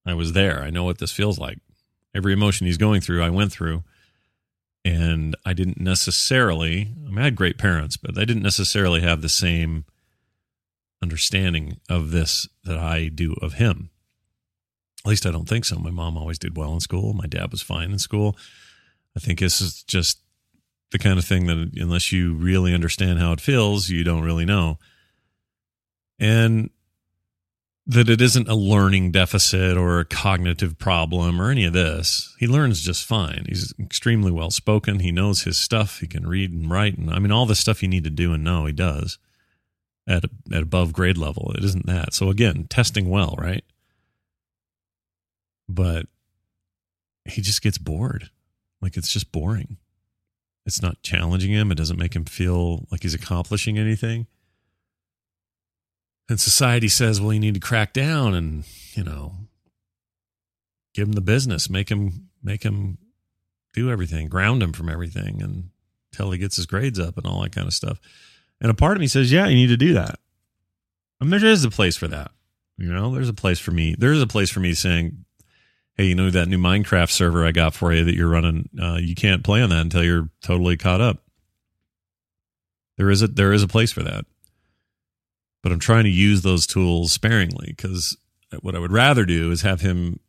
I 0.07 0.15
was 0.15 0.33
there. 0.33 0.63
I 0.63 0.71
know 0.71 0.85
what 0.85 0.99
this 0.99 1.13
feels 1.13 1.39
like. 1.39 1.59
Every 2.15 2.33
emotion 2.33 2.67
he's 2.67 2.79
going 2.79 3.01
through, 3.01 3.23
I 3.23 3.31
went 3.31 3.53
through. 3.53 3.83
And 4.85 5.35
I 5.45 5.53
didn't 5.53 5.81
necessarily, 5.81 6.93
I 7.05 7.09
mean, 7.09 7.19
I 7.19 7.25
had 7.25 7.35
great 7.35 7.59
parents, 7.59 7.97
but 7.97 8.15
they 8.15 8.25
didn't 8.25 8.45
necessarily 8.45 9.01
have 9.01 9.21
the 9.21 9.29
same 9.29 9.85
understanding 11.03 11.81
of 11.91 12.13
this 12.13 12.49
that 12.65 12.79
I 12.79 13.09
do 13.09 13.35
of 13.43 13.55
him. 13.55 13.91
At 15.05 15.11
least 15.11 15.27
I 15.27 15.31
don't 15.31 15.49
think 15.49 15.65
so. 15.65 15.77
My 15.77 15.91
mom 15.91 16.17
always 16.17 16.39
did 16.39 16.57
well 16.57 16.73
in 16.73 16.81
school. 16.81 17.13
My 17.15 17.27
dad 17.27 17.51
was 17.51 17.63
fine 17.63 17.91
in 17.91 17.99
school. 17.99 18.37
I 19.17 19.21
think 19.21 19.41
this 19.41 19.61
is 19.61 19.83
just 19.83 20.21
the 20.93 20.99
kind 20.99 21.19
of 21.19 21.25
thing 21.25 21.47
that 21.47 21.73
unless 21.77 22.13
you 22.13 22.35
really 22.35 22.73
understand 22.73 23.19
how 23.19 23.33
it 23.33 23.41
feels, 23.41 23.89
you 23.89 24.05
don't 24.05 24.25
really 24.25 24.45
know. 24.45 24.79
And 26.19 26.71
that 27.89 28.09
it 28.09 28.21
isn't 28.21 28.49
a 28.49 28.55
learning 28.55 29.13
deficit 29.13 29.77
or 29.77 30.01
a 30.01 30.05
cognitive 30.05 30.77
problem 30.77 31.41
or 31.41 31.51
any 31.51 31.65
of 31.65 31.73
this. 31.73 32.35
He 32.39 32.49
learns 32.49 32.83
just 32.83 33.05
fine. 33.05 33.45
He's 33.49 33.73
extremely 33.79 34.33
well 34.33 34.51
spoken. 34.51 34.99
He 35.01 35.13
knows 35.13 35.43
his 35.43 35.57
stuff. 35.57 36.01
He 36.01 36.09
can 36.09 36.27
read 36.27 36.53
and 36.53 36.69
write. 36.69 36.99
And 36.99 37.11
I 37.11 37.21
mean, 37.21 37.31
all 37.31 37.47
the 37.47 37.55
stuff 37.55 37.83
you 37.83 37.89
need 37.89 38.05
to 38.05 38.11
do 38.11 38.33
and 38.33 38.43
know, 38.43 38.67
he 38.67 38.73
does 38.73 39.19
at, 40.09 40.25
at 40.53 40.63
above 40.63 40.93
grade 40.93 41.17
level. 41.17 41.53
It 41.57 41.63
isn't 41.63 41.87
that. 41.87 42.13
So 42.13 42.29
again, 42.29 42.67
testing 42.69 43.09
well, 43.09 43.37
right? 43.39 43.65
But 45.69 46.07
he 47.25 47.41
just 47.41 47.63
gets 47.63 47.79
bored. 47.79 48.31
Like 48.81 48.97
it's 48.97 49.13
just 49.13 49.31
boring. 49.31 49.77
It's 50.65 50.83
not 50.83 51.03
challenging 51.03 51.53
him. 51.53 51.71
It 51.71 51.77
doesn't 51.77 51.99
make 51.99 52.17
him 52.17 52.25
feel 52.25 52.87
like 52.91 53.05
he's 53.05 53.15
accomplishing 53.15 53.79
anything 53.79 54.27
and 56.29 56.41
society 56.41 56.89
says, 56.89 57.21
well, 57.21 57.33
you 57.33 57.41
need 57.41 57.55
to 57.55 57.61
crack 57.61 57.93
down 57.93 58.35
and, 58.35 58.65
you 58.95 59.05
know, 59.05 59.35
give 60.95 61.09
him 61.09 61.13
the 61.13 61.21
business, 61.21 61.71
make 61.71 61.89
him, 61.89 62.29
make 62.43 62.63
him 62.63 62.99
do 63.75 63.91
everything, 63.91 64.29
ground 64.29 64.63
him 64.63 64.73
from 64.73 64.89
everything 64.89 65.43
and 65.43 65.71
until 66.13 66.33
he 66.33 66.39
gets 66.39 66.57
his 66.57 66.67
grades 66.67 66.99
up 66.99 67.17
and 67.17 67.27
all 67.27 67.43
that 67.43 67.55
kind 67.55 67.67
of 67.67 67.75
stuff. 67.75 68.01
And 68.61 68.71
a 68.71 68.75
part 68.75 68.97
of 68.97 69.01
me 69.01 69.07
says, 69.07 69.31
yeah, 69.31 69.47
you 69.47 69.55
need 69.55 69.67
to 69.69 69.77
do 69.77 69.95
that. 69.95 70.19
And 71.21 71.33
there 71.33 71.45
is 71.45 71.65
a 71.65 71.71
place 71.71 71.97
for 71.97 72.09
that. 72.09 72.31
You 72.79 72.93
know, 72.93 73.15
there's 73.15 73.29
a 73.29 73.35
place 73.35 73.59
for 73.59 73.71
me. 73.71 73.95
There's 73.99 74.21
a 74.21 74.27
place 74.27 74.51
for 74.51 74.61
me 74.61 74.75
saying, 74.75 75.25
hey, 75.95 76.05
you 76.07 76.15
know, 76.15 76.31
that 76.31 76.49
new 76.49 76.59
Minecraft 76.59 77.11
server 77.11 77.45
I 77.45 77.53
got 77.53 77.75
for 77.75 77.93
you 77.93 78.05
that 78.05 78.15
you're 78.15 78.29
running, 78.29 78.69
uh, 78.81 78.99
you 79.01 79.15
can't 79.15 79.45
play 79.45 79.63
on 79.63 79.71
that 79.71 79.81
until 79.81 80.05
you're 80.05 80.29
totally 80.43 80.77
caught 80.77 81.01
up. 81.01 81.23
There 82.97 83.11
is 83.11 83.23
a, 83.23 83.29
there 83.29 83.53
is 83.53 83.63
a 83.63 83.69
place 83.69 83.93
for 83.93 84.03
that 84.03 84.25
but 85.63 85.73
I'm 85.73 85.79
trying 85.79 86.05
to 86.05 86.11
use 86.11 86.43
those 86.43 86.67
tools 86.67 87.13
sparingly 87.13 87.75
because 87.77 88.17
what 88.61 88.75
I 88.75 88.79
would 88.79 88.93
rather 88.93 89.25
do 89.25 89.51
is 89.51 89.63
have 89.63 89.81
him 89.81 90.21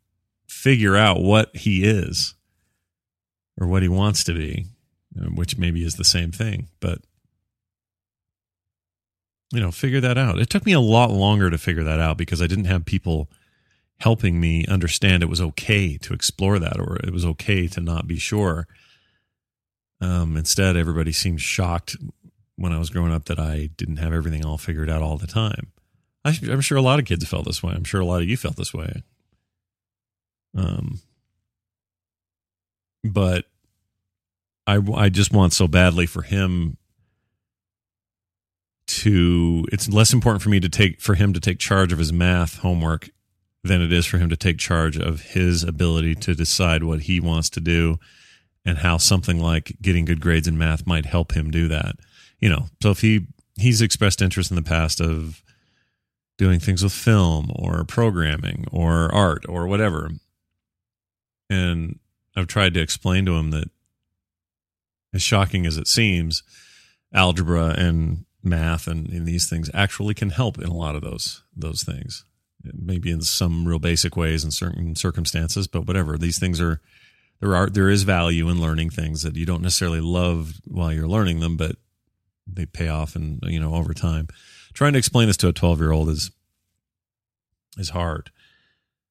figure 0.47 0.95
out 0.95 1.21
what 1.21 1.55
he 1.55 1.83
is 1.83 2.35
or 3.59 3.67
what 3.67 3.83
he 3.83 3.89
wants 3.89 4.23
to 4.25 4.33
be, 4.33 4.67
which 5.35 5.57
maybe 5.57 5.83
is 5.83 5.95
the 5.95 6.03
same 6.03 6.31
thing, 6.31 6.69
but 6.79 6.99
you 9.53 9.61
know, 9.61 9.71
figure 9.71 10.01
that 10.01 10.17
out. 10.17 10.39
It 10.39 10.49
took 10.49 10.65
me 10.65 10.73
a 10.73 10.79
lot 10.79 11.11
longer 11.11 11.49
to 11.49 11.57
figure 11.57 11.83
that 11.83 11.99
out 11.99 12.17
because 12.17 12.41
I 12.41 12.47
didn't 12.47 12.65
have 12.65 12.85
people 12.85 13.29
helping 13.99 14.39
me 14.39 14.65
understand 14.67 15.23
it 15.23 15.29
was 15.29 15.41
okay 15.41 15.97
to 15.97 16.13
explore 16.13 16.59
that 16.59 16.79
or 16.79 16.97
it 16.97 17.11
was 17.11 17.25
okay 17.25 17.67
to 17.67 17.81
not 17.81 18.07
be 18.07 18.17
sure. 18.17 18.67
Um, 19.99 20.37
instead, 20.37 20.75
everybody 20.75 21.11
seemed 21.11 21.41
shocked 21.41 21.95
when 22.57 22.73
I 22.73 22.79
was 22.79 22.89
growing 22.89 23.13
up 23.13 23.25
that 23.25 23.39
I 23.39 23.69
didn't 23.77 23.97
have 23.97 24.13
everything 24.13 24.45
all 24.45 24.57
figured 24.57 24.89
out 24.89 25.01
all 25.01 25.17
the 25.17 25.27
time. 25.27 25.71
I, 26.25 26.37
am 26.49 26.61
sure 26.61 26.77
a 26.77 26.81
lot 26.81 26.99
of 26.99 27.05
kids 27.05 27.27
felt 27.27 27.45
this 27.45 27.63
way. 27.63 27.73
I'm 27.73 27.83
sure 27.83 28.01
a 28.01 28.05
lot 28.05 28.21
of 28.21 28.27
you 28.27 28.35
felt 28.35 28.57
this 28.57 28.73
way. 28.73 29.03
Um, 30.55 30.99
but 33.03 33.45
I 34.65 34.81
I 34.95 35.09
just 35.09 35.31
want 35.31 35.53
so 35.53 35.67
badly 35.67 36.05
for 36.05 36.23
him 36.23 36.77
to 38.87 39.65
it's 39.71 39.89
less 39.89 40.13
important 40.13 40.41
for 40.41 40.49
me 40.49 40.59
to 40.59 40.69
take 40.69 40.99
for 40.99 41.15
him 41.15 41.33
to 41.33 41.39
take 41.39 41.59
charge 41.59 41.93
of 41.93 41.99
his 41.99 42.11
math 42.11 42.59
homework 42.59 43.09
than 43.63 43.81
it 43.81 43.91
is 43.91 44.05
for 44.05 44.17
him 44.17 44.29
to 44.29 44.37
take 44.37 44.57
charge 44.57 44.97
of 44.97 45.21
his 45.21 45.63
ability 45.63 46.15
to 46.15 46.33
decide 46.33 46.83
what 46.83 47.01
he 47.01 47.19
wants 47.19 47.49
to 47.51 47.59
do 47.59 47.99
and 48.65 48.79
how 48.79 48.97
something 48.97 49.39
like 49.39 49.77
getting 49.81 50.05
good 50.05 50.21
grades 50.21 50.47
in 50.47 50.57
math 50.57 50.87
might 50.87 51.05
help 51.05 51.33
him 51.33 51.51
do 51.51 51.67
that. 51.67 51.95
You 52.39 52.49
know, 52.49 52.65
so 52.81 52.91
if 52.91 53.01
he 53.01 53.27
he's 53.57 53.81
expressed 53.81 54.21
interest 54.21 54.51
in 54.51 54.55
the 54.55 54.63
past 54.63 55.01
of 55.01 55.41
doing 56.37 56.59
things 56.59 56.83
with 56.83 56.93
film 56.93 57.51
or 57.55 57.83
programming 57.83 58.65
or 58.71 59.13
art 59.13 59.43
or 59.49 59.67
whatever. 59.67 60.11
And 61.49 61.99
I've 62.35 62.47
tried 62.47 62.73
to 62.75 62.81
explain 62.81 63.25
to 63.25 63.35
him 63.35 63.51
that 63.51 63.69
as 65.13 65.23
shocking 65.23 65.65
as 65.65 65.77
it 65.77 65.87
seems, 65.87 66.43
algebra 67.13 67.73
and 67.77 68.25
math 68.43 68.87
and, 68.87 69.09
and 69.09 69.25
these 69.25 69.49
things 69.49 69.69
actually 69.73 70.13
can 70.13 70.29
help 70.29 70.57
in 70.59 70.67
a 70.67 70.73
lot 70.73 70.95
of 70.95 71.01
those 71.01 71.43
those 71.55 71.83
things. 71.83 72.23
Maybe 72.63 73.11
in 73.11 73.21
some 73.21 73.67
real 73.67 73.79
basic 73.79 74.15
ways 74.17 74.43
in 74.43 74.51
certain 74.51 74.95
circumstances, 74.95 75.67
but 75.67 75.87
whatever. 75.87 76.17
These 76.17 76.39
things 76.39 76.59
are 76.61 76.81
there 77.39 77.55
are 77.55 77.69
there 77.69 77.89
is 77.89 78.03
value 78.03 78.49
in 78.49 78.61
learning 78.61 78.91
things 78.91 79.23
that 79.23 79.35
you 79.35 79.45
don't 79.45 79.61
necessarily 79.61 80.01
love 80.01 80.59
while 80.65 80.91
you're 80.91 81.07
learning 81.07 81.39
them, 81.39 81.55
but 81.55 81.77
they 82.51 82.65
pay 82.65 82.87
off 82.87 83.15
and 83.15 83.39
you 83.43 83.59
know 83.59 83.75
over 83.75 83.93
time. 83.93 84.27
Trying 84.73 84.93
to 84.93 84.99
explain 84.99 85.27
this 85.27 85.37
to 85.37 85.47
a 85.47 85.53
12 85.53 85.79
year 85.79 85.91
old 85.91 86.09
is 86.09 86.31
is 87.77 87.89
hard 87.89 88.31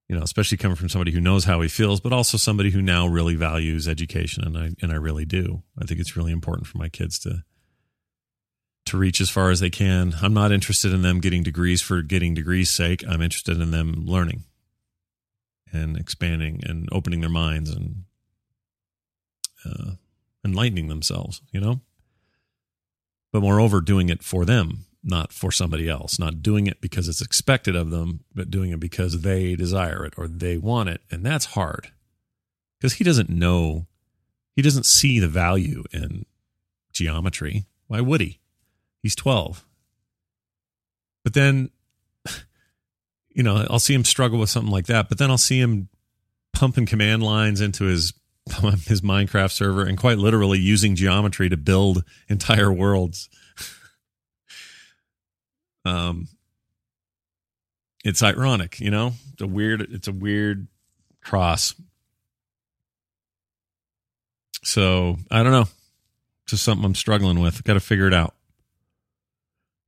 you 0.08 0.16
know, 0.16 0.22
especially 0.22 0.58
coming 0.58 0.76
from 0.76 0.88
somebody 0.88 1.10
who 1.10 1.20
knows 1.20 1.44
how 1.44 1.60
he 1.60 1.68
feels, 1.68 2.00
but 2.00 2.12
also 2.12 2.38
somebody 2.38 2.70
who 2.70 2.80
now 2.80 3.06
really 3.06 3.34
values 3.34 3.88
education, 3.88 4.44
and 4.44 4.56
I 4.56 4.70
and 4.80 4.92
I 4.92 4.96
really 4.96 5.24
do. 5.24 5.62
I 5.80 5.84
think 5.84 6.00
it's 6.00 6.16
really 6.16 6.32
important 6.32 6.66
for 6.66 6.78
my 6.78 6.88
kids 6.88 7.18
to 7.20 7.42
to 8.86 8.96
reach 8.96 9.20
as 9.20 9.30
far 9.30 9.50
as 9.50 9.58
they 9.58 9.70
can. 9.70 10.14
I'm 10.22 10.34
not 10.34 10.52
interested 10.52 10.92
in 10.92 11.02
them 11.02 11.20
getting 11.20 11.42
degrees 11.42 11.82
for 11.82 12.02
getting 12.02 12.34
degrees' 12.34 12.70
sake. 12.70 13.02
I'm 13.08 13.20
interested 13.20 13.60
in 13.60 13.72
them 13.72 13.94
learning 14.06 14.44
and 15.72 15.96
expanding 15.96 16.60
and 16.64 16.88
opening 16.92 17.20
their 17.20 17.28
minds 17.28 17.70
and 17.70 18.04
uh, 19.64 19.92
enlightening 20.44 20.86
themselves. 20.86 21.42
You 21.50 21.60
know, 21.60 21.80
but 23.36 23.42
moreover, 23.42 23.82
doing 23.82 24.08
it 24.08 24.22
for 24.22 24.46
them 24.46 24.86
not 25.06 25.32
for 25.32 25.52
somebody 25.52 25.88
else, 25.88 26.18
not 26.18 26.42
doing 26.42 26.66
it 26.66 26.80
because 26.80 27.08
it's 27.08 27.22
expected 27.22 27.76
of 27.76 27.90
them, 27.90 28.24
but 28.34 28.50
doing 28.50 28.72
it 28.72 28.80
because 28.80 29.20
they 29.20 29.54
desire 29.54 30.04
it 30.04 30.14
or 30.16 30.26
they 30.26 30.58
want 30.58 30.88
it. 30.88 31.00
And 31.10 31.24
that's 31.24 31.46
hard 31.46 31.92
because 32.78 32.94
he 32.94 33.04
doesn't 33.04 33.30
know, 33.30 33.86
he 34.56 34.62
doesn't 34.62 34.84
see 34.84 35.20
the 35.20 35.28
value 35.28 35.84
in 35.92 36.26
geometry. 36.92 37.66
Why 37.86 38.00
would 38.00 38.20
he? 38.20 38.40
He's 39.00 39.14
12. 39.14 39.64
But 41.22 41.34
then, 41.34 41.70
you 43.30 43.44
know, 43.44 43.64
I'll 43.70 43.78
see 43.78 43.94
him 43.94 44.04
struggle 44.04 44.40
with 44.40 44.50
something 44.50 44.72
like 44.72 44.86
that, 44.86 45.08
but 45.08 45.18
then 45.18 45.30
I'll 45.30 45.38
see 45.38 45.60
him 45.60 45.88
pumping 46.52 46.86
command 46.86 47.22
lines 47.22 47.60
into 47.60 47.84
his 47.84 48.12
his 48.86 49.00
Minecraft 49.00 49.50
server 49.50 49.84
and 49.84 49.98
quite 49.98 50.18
literally 50.18 50.58
using 50.58 50.94
geometry 50.94 51.48
to 51.48 51.56
build 51.56 52.04
entire 52.28 52.72
worlds 52.72 53.28
um, 55.84 56.28
it's 58.06 58.22
ironic, 58.22 58.78
you 58.78 58.92
know. 58.92 59.14
It's 59.32 59.42
a 59.42 59.48
weird. 59.48 59.80
It's 59.80 60.06
a 60.06 60.12
weird 60.12 60.68
cross. 61.20 61.74
So 64.62 65.16
I 65.28 65.42
don't 65.42 65.50
know. 65.50 65.66
Just 66.46 66.62
something 66.62 66.84
I'm 66.84 66.94
struggling 66.94 67.40
with. 67.40 67.64
Got 67.64 67.74
to 67.74 67.80
figure 67.80 68.06
it 68.06 68.14
out. 68.14 68.36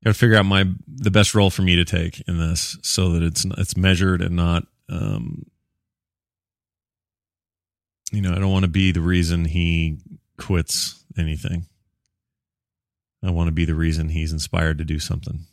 Got 0.02 0.10
to 0.10 0.18
figure 0.18 0.36
out 0.36 0.46
my 0.46 0.64
the 0.88 1.12
best 1.12 1.32
role 1.32 1.48
for 1.48 1.62
me 1.62 1.76
to 1.76 1.84
take 1.84 2.20
in 2.26 2.38
this, 2.38 2.76
so 2.82 3.10
that 3.10 3.22
it's 3.22 3.44
it's 3.56 3.76
measured 3.76 4.20
and 4.20 4.34
not. 4.34 4.66
Um, 4.88 5.46
you 8.12 8.20
know, 8.20 8.32
I 8.32 8.38
don't 8.38 8.52
want 8.52 8.64
to 8.64 8.70
be 8.70 8.92
the 8.92 9.00
reason 9.00 9.44
he 9.44 9.98
quits 10.36 11.04
anything. 11.16 11.66
I 13.22 13.30
want 13.30 13.48
to 13.48 13.52
be 13.52 13.64
the 13.64 13.74
reason 13.74 14.08
he's 14.08 14.32
inspired 14.32 14.78
to 14.78 14.84
do 14.84 14.98
something 14.98 15.46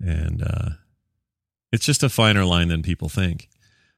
and 0.00 0.42
uh, 0.42 0.68
it's 1.72 1.84
just 1.84 2.02
a 2.02 2.08
finer 2.08 2.44
line 2.44 2.68
than 2.68 2.82
people 2.82 3.08
think. 3.08 3.48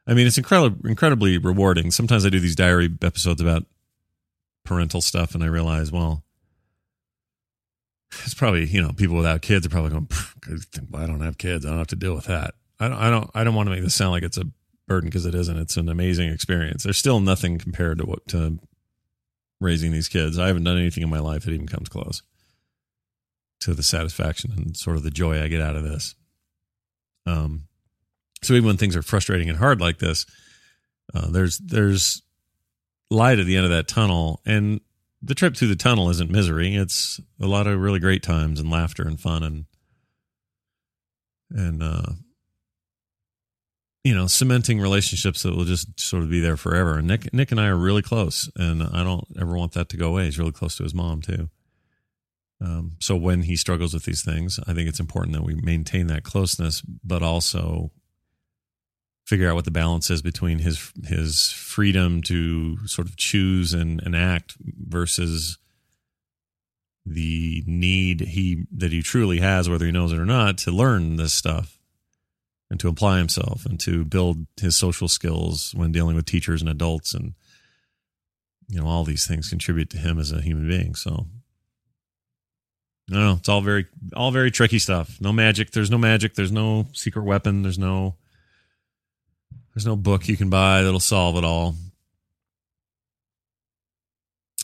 I 0.07 0.15
mean, 0.15 0.27
it's 0.27 0.39
incredibly 0.39 0.91
incredibly 0.91 1.39
rewarding. 1.39 1.91
Sometimes 1.91 2.25
I 2.25 2.31
do 2.31 2.41
these 2.41 2.57
diary 2.57 2.91
episodes 3.03 3.41
about 3.41 3.67
parental 4.65 5.01
stuff, 5.01 5.35
and 5.35 5.45
I 5.45 5.49
realize, 5.49 5.93
well, 5.93 6.25
it's 8.25 8.35
probably 8.35 8.67
you 8.67 8.81
know 8.81 8.93
people 8.93 9.17
without 9.17 9.43
kids 9.43 9.67
are 9.67 9.71
probably 9.71 9.91
going, 9.91 10.09
I 10.95 11.07
don't 11.07 11.21
have 11.21 11.39
kids, 11.39 11.67
I 11.67 11.71
don't 11.71 11.79
have 11.79 11.89
to 11.89 11.97
deal 11.97 12.15
with 12.15 12.27
that. 12.27 12.55
I 12.81 12.89
don't, 12.89 12.99
I 12.99 13.11
don't, 13.11 13.31
I 13.35 13.45
don't 13.45 13.55
want 13.55 13.67
to 13.67 13.75
make 13.75 13.83
this 13.83 13.95
sound 13.95 14.13
like 14.13 14.23
it's 14.23 14.39
a 14.39 14.45
burden 14.89 15.09
because 15.09 15.27
it 15.27 15.35
isn't. 15.35 15.59
It's 15.59 15.77
an 15.77 15.89
amazing 15.89 16.31
experience. 16.31 16.83
There's 16.83 16.99
still 16.99 17.21
nothing 17.21 17.59
compared 17.59 17.99
to 17.99 18.07
what 18.07 18.27
to 18.29 18.59
raising 19.61 19.93
these 19.93 20.09
kids. 20.09 20.39
I 20.39 20.49
haven't 20.49 20.65
done 20.65 20.79
anything 20.79 21.03
in 21.03 21.11
my 21.11 21.21
life 21.21 21.45
that 21.45 21.53
even 21.53 21.69
comes 21.69 21.89
close 21.89 22.23
to 23.61 23.75
the 23.75 23.83
satisfaction 23.83 24.53
and 24.57 24.77
sort 24.77 24.97
of 24.97 25.03
the 25.03 25.11
joy 25.11 25.43
I 25.43 25.49
get 25.49 25.61
out 25.61 25.77
of 25.77 25.83
this. 25.83 26.15
Um, 27.27 27.65
so 28.43 28.55
even 28.55 28.67
when 28.67 28.77
things 28.77 28.97
are 28.97 29.03
frustrating 29.03 29.49
and 29.49 29.59
hard 29.59 29.81
like 29.81 29.99
this, 29.99 30.27
uh, 31.15 31.31
there's 31.31 31.59
there's 31.59 32.23
light 33.11 33.39
at 33.39 33.47
the 33.47 33.57
end 33.57 33.65
of 33.65 33.71
that 33.71 33.89
tunnel, 33.89 34.41
and 34.47 34.81
the 35.23 35.35
trip 35.35 35.57
through 35.57 35.69
the 35.69 35.77
tunnel 35.77 36.11
isn't 36.11 36.31
misery. 36.31 36.75
It's 36.75 37.21
a 37.41 37.47
lot 37.47 37.67
of 37.67 37.81
really 37.81 37.99
great 37.99 38.23
times 38.23 38.61
and 38.61 38.71
laughter 38.71 39.07
and 39.07 39.21
fun 39.21 39.43
and 39.43 39.65
and 41.51 41.83
uh, 41.83 42.13
you 44.09 44.15
know 44.15 44.27
cementing 44.27 44.81
relationships 44.81 45.43
that 45.43 45.55
will 45.55 45.67
just 45.67 46.01
sort 46.01 46.23
of 46.23 46.31
be 46.31 46.41
there 46.41 46.57
forever. 46.57 46.97
And 46.97 47.07
Nick 47.07 47.31
Nick 47.35 47.51
and 47.51 47.61
I 47.61 47.67
are 47.67 47.77
really 47.77 48.01
close, 48.01 48.51
and 48.57 48.83
I 48.83 49.05
don't 49.05 49.27
ever 49.39 49.55
want 49.55 49.73
that 49.73 49.91
to 49.91 49.99
go 49.99 50.09
away. 50.09 50.25
He's 50.25 50.39
really 50.39 50.53
close 50.53 50.79
to 50.79 50.83
his 50.83 50.95
mom 50.95 51.21
too. 51.21 51.51
Um, 52.65 52.93
so 53.01 53.17
when 53.17 53.43
he 53.43 53.55
struggles 53.55 53.93
with 53.93 54.05
these 54.05 54.25
things, 54.25 54.59
I 54.67 54.73
think 54.73 54.89
it's 54.89 54.99
important 54.99 55.35
that 55.35 55.45
we 55.45 55.57
maintain 55.57 56.07
that 56.07 56.25
closeness, 56.25 56.81
but 56.81 57.23
also 57.23 57.91
figure 59.27 59.51
out 59.51 59.57
what 59.57 59.67
the 59.67 59.71
balance 59.71 60.09
is 60.09 60.23
between 60.23 60.61
his 60.61 60.91
his 61.07 61.53
freedom 61.53 62.23
to 62.23 62.79
sort 62.87 63.09
of 63.09 63.17
choose 63.19 63.75
and, 63.75 64.01
and 64.03 64.17
act 64.17 64.57
versus 64.59 65.59
the 67.05 67.63
need 67.67 68.21
he 68.21 68.65
that 68.73 68.91
he 68.91 69.03
truly 69.03 69.41
has, 69.41 69.69
whether 69.69 69.85
he 69.85 69.93
knows 69.93 70.15
it 70.15 70.19
or 70.19 70.25
not, 70.25 70.57
to 70.57 70.71
learn 70.71 71.17
this 71.17 71.35
stuff 71.35 71.78
and 72.71 72.79
to 72.81 72.89
apply 72.89 73.19
himself 73.19 73.65
and 73.65 73.81
to 73.81 74.05
build 74.05 74.47
his 74.61 74.77
social 74.77 75.09
skills 75.09 75.73
when 75.75 75.93
dealing 75.93 76.17
with 76.17 76.27
teachers 76.27 76.61
and 76.61 76.71
adults 76.71 77.15
and 77.15 77.33
you 78.69 78.79
know 78.79 78.87
all 78.87 79.05
these 79.05 79.27
things 79.27 79.49
contribute 79.49 79.91
to 79.91 79.99
him 79.99 80.19
as 80.19 80.31
a 80.33 80.43
human 80.43 80.69
being. 80.69 80.95
So 80.95 81.27
no, 83.09 83.35
it's 83.39 83.49
all 83.49 83.63
very 83.63 83.87
all 84.15 84.31
very 84.31 84.51
tricky 84.51 84.79
stuff. 84.79 85.19
No 85.21 85.33
magic. 85.33 85.71
There's 85.71 85.91
no 85.91 85.99
magic. 85.99 86.35
There's 86.35 86.53
no 86.53 86.87
secret 86.93 87.23
weapon. 87.23 87.63
There's 87.63 87.79
no 87.79 88.17
there's 89.75 89.87
no 89.87 89.97
book 89.97 90.29
you 90.29 90.37
can 90.37 90.51
buy 90.51 90.83
that'll 90.83 91.01
solve 91.01 91.37
it 91.37 91.45
all. 91.45 91.75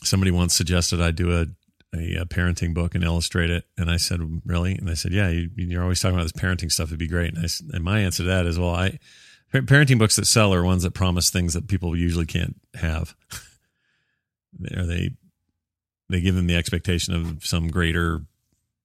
Somebody 0.03 0.29
once 0.29 0.53
suggested 0.53 1.01
I 1.01 1.11
do 1.11 1.31
a, 1.35 1.47
a, 1.95 2.21
a 2.21 2.25
parenting 2.25 2.73
book 2.73 2.95
and 2.95 3.03
illustrate 3.03 3.49
it, 3.49 3.65
and 3.77 3.89
I 3.89 3.97
said, 3.97 4.19
"Really?" 4.45 4.75
And 4.75 4.87
they 4.87 4.95
said, 4.95 5.11
"Yeah, 5.11 5.29
you, 5.29 5.79
are 5.79 5.83
always 5.83 5.99
talking 5.99 6.15
about 6.15 6.23
this 6.23 6.41
parenting 6.41 6.71
stuff. 6.71 6.89
It'd 6.89 6.99
be 6.99 7.07
great." 7.07 7.33
And, 7.33 7.45
I, 7.45 7.49
and 7.75 7.83
my 7.83 7.99
answer 7.99 8.23
to 8.23 8.29
that 8.29 8.45
is, 8.45 8.59
"Well, 8.59 8.73
I 8.73 8.99
parenting 9.53 9.99
books 9.99 10.15
that 10.15 10.25
sell 10.25 10.53
are 10.53 10.63
ones 10.63 10.83
that 10.83 10.93
promise 10.93 11.29
things 11.29 11.53
that 11.53 11.67
people 11.67 11.95
usually 11.95 12.25
can't 12.25 12.59
have. 12.75 13.15
are 14.75 14.85
they 14.85 15.11
they 16.09 16.21
give 16.21 16.35
them 16.35 16.47
the 16.47 16.55
expectation 16.55 17.13
of 17.13 17.45
some 17.45 17.67
greater 17.67 18.21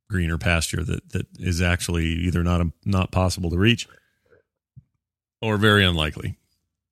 greener 0.08 0.38
pasture 0.38 0.82
that 0.82 1.10
that 1.10 1.26
is 1.38 1.60
actually 1.60 2.06
either 2.06 2.42
not 2.42 2.66
not 2.84 3.12
possible 3.12 3.50
to 3.50 3.58
reach 3.58 3.88
or 5.40 5.56
very 5.56 5.84
unlikely 5.84 6.36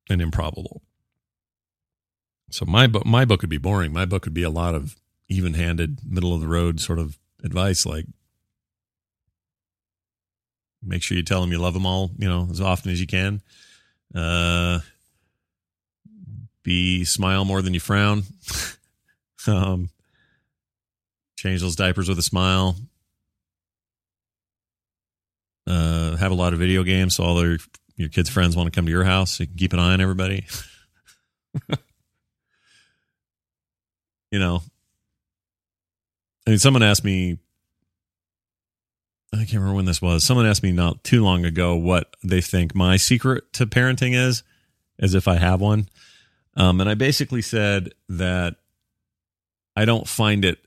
and 0.09 0.23
improbable. 0.23 0.83
So 2.51 2.65
my 2.65 2.87
book 2.87 3.05
my 3.05 3.25
book 3.25 3.43
would 3.43 3.51
be 3.51 3.59
boring. 3.59 3.93
My 3.93 4.05
book 4.05 4.25
would 4.25 4.35
be 4.35 4.43
a 4.43 4.51
lot 4.51 4.75
of 4.75 4.97
even-handed, 5.29 6.01
middle 6.05 6.35
of 6.35 6.41
the 6.41 6.49
road 6.49 6.81
sort 6.81 6.99
of 6.99 7.19
advice 7.45 7.87
like 7.87 8.05
make 10.83 11.03
sure 11.03 11.17
you 11.17 11.23
tell 11.23 11.41
them 11.41 11.53
you 11.53 11.59
love 11.59 11.75
them 11.75 11.87
all, 11.87 12.11
you 12.19 12.29
know, 12.29 12.49
as 12.51 12.61
often 12.61 12.91
as 12.91 13.01
you 13.01 13.07
can. 13.07 13.41
Uh 14.15 14.81
be 16.63 17.05
smile 17.05 17.45
more 17.45 17.63
than 17.63 17.75
you 17.75 17.81
frown. 17.81 18.23
um 19.47 19.89
change 21.37 21.61
those 21.61 21.77
diapers 21.77 22.09
with 22.09 22.19
a 22.19 22.23
smile 22.23 22.77
uh, 25.69 26.17
have 26.17 26.33
a 26.33 26.35
lot 26.35 26.53
of 26.55 26.59
video 26.59 26.83
games, 26.83 27.15
so 27.17 27.25
all 27.25 27.35
their 27.37 27.59
your 27.97 28.09
kids' 28.09 28.31
friends 28.31 28.57
want 28.57 28.73
to 28.73 28.77
come 28.77 28.87
to 28.87 28.91
your 28.91 29.05
house. 29.05 29.39
You 29.39 29.47
can 29.47 29.57
keep 29.57 29.73
an 29.73 29.79
eye 29.79 29.93
on 29.93 30.01
everybody. 30.01 30.47
you 34.31 34.39
know, 34.39 34.63
I 36.49 36.53
mean, 36.53 36.59
someone 36.59 36.83
asked 36.83 37.05
me 37.05 37.37
I 39.35 39.37
can't 39.41 39.53
remember 39.57 39.75
when 39.75 39.85
this 39.85 40.01
was. 40.01 40.25
Someone 40.25 40.47
asked 40.47 40.63
me 40.63 40.73
not 40.73 41.05
too 41.05 41.23
long 41.23 41.45
ago 41.45 41.77
what 41.77 42.17
they 42.25 42.41
think 42.41 42.75
my 42.75 42.97
secret 42.97 43.53
to 43.53 43.67
parenting 43.67 44.15
is, 44.15 44.43
as 44.99 45.15
if 45.15 45.29
I 45.29 45.37
have 45.37 45.61
one. 45.61 45.91
Um, 46.57 46.81
and 46.81 46.89
I 46.89 46.95
basically 46.95 47.43
said 47.43 47.93
that 48.09 48.57
I 49.77 49.85
don't 49.85 50.09
find 50.09 50.43
it, 50.43 50.59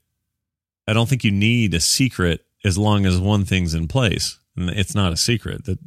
I 0.87 0.93
don't 0.93 1.09
think 1.09 1.23
you 1.23 1.31
need 1.31 1.73
a 1.73 1.79
secret 1.79 2.45
as 2.63 2.77
long 2.77 3.07
as 3.07 3.17
one 3.17 3.43
thing's 3.43 3.73
in 3.73 3.87
place. 3.87 4.37
And 4.55 4.69
it's 4.69 4.93
not 4.93 5.11
a 5.11 5.17
secret. 5.17 5.65
The, 5.65 5.79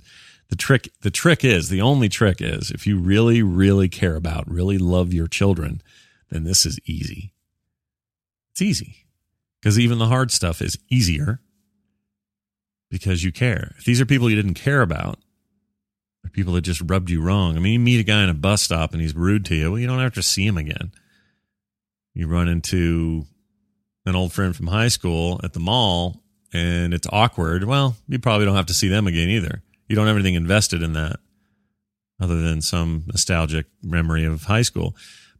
the 0.48 0.57
trick, 0.57 0.88
the 1.02 1.12
trick 1.12 1.44
is, 1.44 1.68
the 1.68 1.83
only 1.83 2.09
trick 2.09 2.38
is 2.40 2.72
if 2.72 2.85
you 2.85 2.98
really, 2.98 3.44
really 3.44 3.88
care 3.88 4.16
about, 4.16 4.50
really 4.50 4.76
love 4.76 5.14
your 5.14 5.28
children, 5.28 5.80
then 6.30 6.42
this 6.42 6.66
is 6.66 6.80
easy. 6.85 7.33
It's 8.50 8.62
easy 8.62 9.03
because 9.64 9.79
even 9.79 9.96
the 9.96 10.09
hard 10.09 10.31
stuff 10.31 10.61
is 10.61 10.77
easier 10.90 11.40
because 12.90 13.24
you 13.24 13.33
care. 13.33 13.74
If 13.79 13.87
these 13.87 13.98
are 13.98 14.05
people 14.05 14.29
you 14.29 14.37
didn't 14.37 14.55
care 14.55 14.83
about, 14.83 15.18
or 16.22 16.29
people 16.29 16.53
that 16.53 16.61
just 16.61 16.83
rubbed 16.85 17.09
you 17.09 17.22
wrong. 17.22 17.57
I 17.57 17.61
mean, 17.61 17.72
you 17.72 17.79
meet 17.81 18.00
a 18.00 18.03
guy 18.03 18.22
in 18.22 18.29
a 18.29 18.35
bus 18.35 18.61
stop 18.61 18.92
and 18.92 19.00
he's 19.00 19.16
rude 19.16 19.46
to 19.46 19.55
you. 19.55 19.70
Well, 19.70 19.81
you 19.81 19.87
don't 19.87 20.00
have 20.00 20.12
to 20.14 20.22
see 20.22 20.46
him 20.46 20.59
again. 20.59 20.92
You 22.12 22.27
run 22.27 22.46
into 22.46 23.24
an 24.05 24.14
old 24.14 24.35
friend 24.35 24.55
from 24.55 24.66
high 24.66 24.88
school 24.88 25.40
at 25.42 25.55
the 25.55 25.61
mall 25.61 26.22
and 26.53 26.92
it's 26.92 27.09
awkward. 27.11 27.64
Well, 27.64 27.96
you 28.07 28.18
probably 28.18 28.44
don't 28.44 28.57
have 28.57 28.66
to 28.66 28.74
see 28.74 28.88
them 28.88 29.07
again 29.07 29.31
either. 29.31 29.62
You 29.88 29.96
don't 29.96 30.07
have 30.07 30.16
anything 30.16 30.35
invested 30.35 30.83
in 30.83 30.92
that 30.92 31.20
other 32.20 32.38
than 32.42 32.61
some 32.61 33.05
nostalgic 33.07 33.64
memory 33.83 34.27
of 34.27 34.44
high 34.44 34.62
school. 34.62 34.94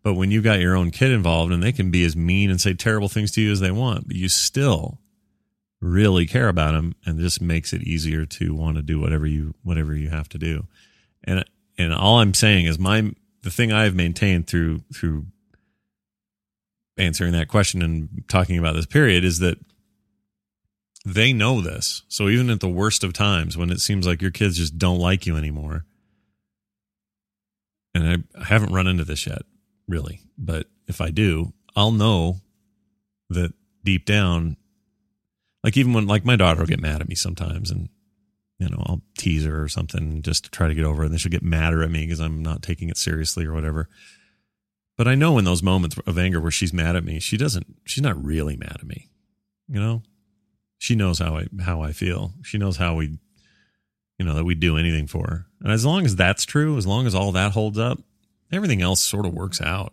But 0.05 0.14
when 0.14 0.31
you've 0.31 0.45
got 0.45 0.61
your 0.61 0.77
own 0.77 0.90
kid 0.90 1.11
involved 1.11 1.51
and 1.51 1.62
they 1.62 1.73
can 1.73 1.90
be 1.90 2.05
as 2.05 2.14
mean 2.14 2.51
and 2.51 2.61
say 2.61 2.75
terrible 2.75 3.09
things 3.09 3.33
to 3.33 3.40
you 3.40 3.51
as 3.51 3.61
they 3.61 3.71
want, 3.71 4.07
but 4.07 4.17
you 4.17 4.29
still 4.29 5.01
really 5.81 6.27
care 6.27 6.49
about 6.49 6.73
them 6.73 6.95
and 7.05 7.19
this 7.19 7.40
makes 7.40 7.73
it 7.73 7.83
easier 7.83 8.25
to 8.25 8.55
want 8.55 8.77
to 8.77 8.83
do 8.83 9.01
whatever 9.01 9.27
you 9.27 9.55
whatever 9.62 9.95
you 9.95 10.11
have 10.11 10.29
to 10.29 10.38
do. 10.38 10.67
And 11.25 11.45
and 11.77 11.93
all 11.93 12.21
i'm 12.21 12.33
saying 12.33 12.67
is 12.67 12.79
my 12.79 13.12
the 13.43 13.51
thing 13.51 13.73
i've 13.73 13.95
maintained 13.95 14.47
through 14.47 14.81
through 14.95 15.27
answering 16.97 17.33
that 17.33 17.49
question 17.49 17.83
and 17.83 18.25
talking 18.29 18.57
about 18.57 18.75
this 18.75 18.87
period 18.87 19.25
is 19.25 19.40
that 19.40 19.59
they 21.05 21.35
know 21.35 21.61
this. 21.61 22.03
So 22.09 22.29
even 22.29 22.49
at 22.49 22.61
the 22.61 22.69
worst 22.69 23.05
of 23.05 23.12
times 23.12 23.59
when 23.59 23.71
it 23.71 23.81
seems 23.81 24.07
like 24.07 24.23
your 24.23 24.31
kids 24.31 24.57
just 24.57 24.79
don't 24.79 24.99
like 24.99 25.27
you 25.27 25.37
anymore 25.37 25.85
and 27.95 28.27
i 28.37 28.45
haven't 28.45 28.73
run 28.73 28.87
into 28.87 29.05
this 29.05 29.27
yet 29.27 29.43
really 29.88 30.20
but 30.38 30.66
if 30.87 31.01
i 31.01 31.11
do 31.11 31.53
i'll 31.77 31.92
know 31.92 32.37
that 33.31 33.53
deep 33.85 34.05
down 34.05 34.57
like 35.62 35.77
even 35.77 35.92
when 35.92 36.07
like 36.07 36.25
my 36.25 36.37
daughter 36.37 36.61
will 36.61 36.66
get 36.66 36.81
mad 36.81 37.01
at 37.01 37.09
me 37.09 37.14
sometimes 37.14 37.70
and 37.70 37.88
you 38.59 38.68
know 38.68 38.83
i'll 38.87 39.03
tease 39.18 39.44
her 39.44 39.62
or 39.62 39.68
something 39.68 40.23
just 40.23 40.44
to 40.44 40.51
try 40.51 40.68
to 40.68 40.75
get 40.75 40.85
over 40.85 41.03
it 41.03 41.07
and 41.07 41.12
then 41.14 41.18
she'll 41.18 41.31
get 41.31 41.42
madder 41.42 41.83
at 41.83 41.90
me 41.90 42.05
because 42.05 42.20
i'm 42.20 42.42
not 42.42 42.62
taking 42.62 42.88
it 42.88 42.97
seriously 42.97 43.44
or 43.44 43.53
whatever. 43.53 43.88
But 44.97 45.09
i 45.09 45.16
know 45.16 45.38
in 45.38 45.44
those 45.44 45.62
moments 45.62 45.97
of 46.07 46.18
anger 46.18 46.40
where 46.40 46.53
she's 46.53 46.73
mad 46.73 46.94
at 46.94 47.05
me 47.05 47.18
she 47.18 47.37
doesn't 47.37 47.66
she's 47.85 48.03
not 48.03 48.23
really 48.23 48.57
mad 48.57 48.77
at 48.81 48.87
me 48.87 49.09
you 49.68 49.81
know? 49.81 50.03
She 50.79 50.94
knows 50.94 51.18
how 51.18 51.37
i 51.37 51.47
how 51.62 51.81
i 51.81 51.92
feel. 51.92 52.33
She 52.42 52.59
knows 52.59 52.77
how 52.77 52.94
we 52.94 53.18
you 54.18 54.25
know 54.25 54.35
that 54.35 54.44
we'd 54.44 54.61
do 54.61 54.77
anything 54.77 55.07
for 55.07 55.27
her. 55.27 55.47
And 55.61 55.73
as 55.73 55.85
long 55.85 56.05
as 56.05 56.14
that's 56.14 56.44
true 56.44 56.77
as 56.77 56.87
long 56.87 57.07
as 57.07 57.14
all 57.14 57.33
that 57.33 57.53
holds 57.53 57.79
up 57.79 57.99
everything 58.55 58.83
else 58.83 59.01
sort 59.01 59.27
of 59.27 59.35
works 59.35 59.61
out 59.61 59.93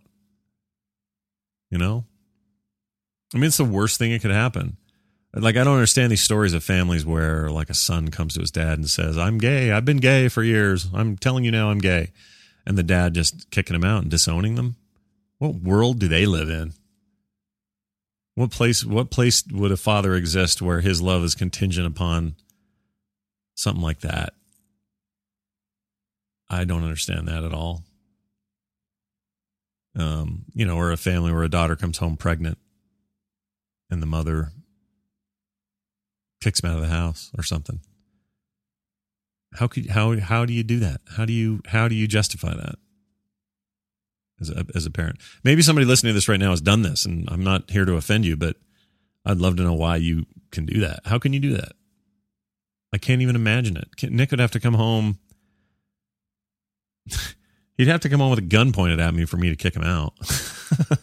you 1.70 1.78
know 1.78 2.06
i 3.34 3.38
mean 3.38 3.46
it's 3.46 3.58
the 3.58 3.66
worst 3.66 3.98
thing 3.98 4.12
that 4.12 4.22
could 4.22 4.32
happen 4.32 4.78
like 5.34 5.56
I 5.56 5.64
don't 5.64 5.76
understand 5.76 6.12
these 6.12 6.24
stories 6.24 6.54
of 6.54 6.64
families 6.64 7.06
where 7.06 7.50
like 7.50 7.70
a 7.70 7.74
son 7.74 8.10
comes 8.10 8.34
to 8.34 8.42
his 8.42 8.52
dad 8.52 8.78
and 8.78 8.90
says, 8.90 9.18
"I'm 9.18 9.38
gay. 9.38 9.72
I've 9.72 9.86
been 9.86 9.98
gay 9.98 10.28
for 10.28 10.44
years. 10.44 10.90
I'm 10.94 11.18
telling 11.18 11.46
you 11.46 11.52
now 11.52 11.70
I'm 11.72 11.80
gay." 11.80 12.12
And 12.66 12.78
the 12.78 12.84
dad 12.84 13.14
just 13.14 13.50
kicking 13.50 13.76
him 13.76 13.84
out 13.84 14.02
and 14.02 14.12
disowning 14.12 14.56
them. 14.56 14.76
What 15.38 15.56
world 15.56 16.00
do 16.00 16.08
they 16.08 16.26
live 16.26 16.50
in? 16.50 16.74
What 18.36 18.52
place 18.52 18.84
what 18.86 19.10
place 19.10 19.44
would 19.48 19.72
a 19.72 19.78
father 19.78 20.16
exist 20.16 20.62
where 20.62 20.82
his 20.82 21.02
love 21.02 21.24
is 21.24 21.34
contingent 21.34 21.88
upon 21.88 22.36
something 23.56 23.84
like 23.84 24.02
that? 24.02 24.34
I 26.50 26.66
don't 26.66 26.84
understand 26.84 27.30
that 27.30 27.46
at 27.46 27.54
all. 27.54 27.86
Um, 29.94 30.46
you 30.54 30.66
know, 30.66 30.78
or 30.78 30.92
a 30.92 30.98
family 30.98 31.34
where 31.34 31.44
a 31.44 31.50
daughter 31.50 31.76
comes 31.76 31.98
home 31.98 32.16
pregnant 32.16 32.58
and 33.90 34.02
the 34.02 34.08
mother 34.08 34.54
kicks 36.42 36.62
him 36.62 36.70
out 36.70 36.78
of 36.78 36.82
the 36.82 36.88
house 36.88 37.30
or 37.38 37.44
something. 37.44 37.82
How 39.54 39.68
could 39.68 39.90
how 39.90 40.18
how 40.20 40.46
do 40.46 40.54
you 40.54 40.64
do 40.64 40.80
that? 40.80 41.02
How 41.18 41.26
do 41.26 41.34
you 41.34 41.62
how 41.68 41.88
do 41.88 41.96
you 41.96 42.08
justify 42.08 42.54
that 42.56 42.76
as 44.40 44.50
a 44.50 44.66
as 44.74 44.86
a 44.86 44.92
parent? 44.92 45.20
Maybe 45.44 45.62
somebody 45.62 45.86
listening 45.86 46.12
to 46.12 46.14
this 46.16 46.30
right 46.30 46.40
now 46.40 46.52
has 46.52 46.62
done 46.62 46.84
this, 46.84 47.06
and 47.06 47.28
I'm 47.30 47.44
not 47.44 47.70
here 47.70 47.84
to 47.84 47.96
offend 47.96 48.26
you, 48.26 48.38
but 48.38 48.56
I'd 49.26 49.40
love 49.40 49.58
to 49.58 49.64
know 49.64 49.74
why 49.74 49.98
you 49.98 50.26
can 50.52 50.66
do 50.66 50.80
that. 50.82 51.02
How 51.06 51.20
can 51.20 51.34
you 51.34 51.42
do 51.42 51.54
that? 51.58 51.74
I 52.94 52.98
can't 52.98 53.22
even 53.22 53.36
imagine 53.36 53.78
it. 53.78 54.12
Nick 54.12 54.32
would 54.32 54.40
have 54.40 54.52
to 54.52 54.60
come 54.60 54.74
home. 54.74 55.20
He'd 57.82 57.88
have 57.88 58.02
to 58.02 58.10
come 58.10 58.20
home 58.20 58.30
with 58.30 58.38
a 58.38 58.44
gun 58.44 58.72
pointed 58.74 59.00
at 59.00 59.12
me 59.12 59.26
for 59.26 59.38
me 59.38 59.50
to 59.50 59.56
kick 59.56 59.76
him 59.76 59.82
out. 59.82 60.14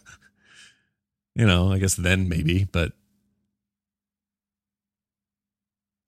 you 1.35 1.45
know, 1.45 1.73
I 1.73 1.79
guess 1.79 1.97
then 1.97 2.29
maybe, 2.29 2.69
but 2.71 2.93